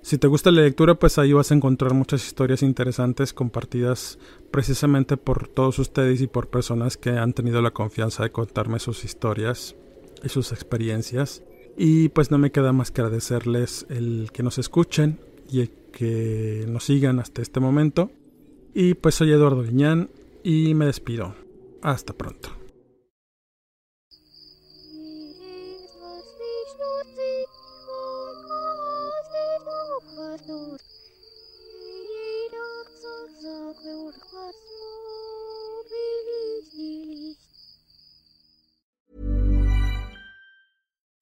Si 0.00 0.18
te 0.18 0.26
gusta 0.26 0.50
la 0.50 0.62
lectura, 0.62 0.94
pues 0.96 1.18
ahí 1.18 1.32
vas 1.32 1.50
a 1.50 1.54
encontrar 1.54 1.94
muchas 1.94 2.26
historias 2.26 2.62
interesantes 2.62 3.32
compartidas 3.32 4.18
precisamente 4.50 5.16
por 5.16 5.48
todos 5.48 5.78
ustedes 5.78 6.20
y 6.20 6.26
por 6.26 6.48
personas 6.48 6.96
que 6.96 7.10
han 7.10 7.32
tenido 7.32 7.62
la 7.62 7.70
confianza 7.70 8.22
de 8.22 8.30
contarme 8.30 8.78
sus 8.78 9.04
historias 9.04 9.76
sus 10.28 10.52
experiencias. 10.52 11.42
Y 11.76 12.08
pues 12.10 12.30
no 12.30 12.38
me 12.38 12.52
queda 12.52 12.72
más 12.72 12.90
que 12.90 13.00
agradecerles 13.00 13.86
el 13.88 14.30
que 14.32 14.42
nos 14.42 14.58
escuchen 14.58 15.18
y 15.50 15.60
el 15.60 15.70
que 15.92 16.64
nos 16.68 16.84
sigan 16.84 17.18
hasta 17.18 17.42
este 17.42 17.60
momento. 17.60 18.10
Y 18.74 18.94
pues 18.94 19.14
soy 19.14 19.32
Eduardo 19.32 19.62
Guiñán 19.62 20.10
y 20.42 20.74
me 20.74 20.86
despido. 20.86 21.34
Hasta 21.82 22.12
pronto. 22.12 22.50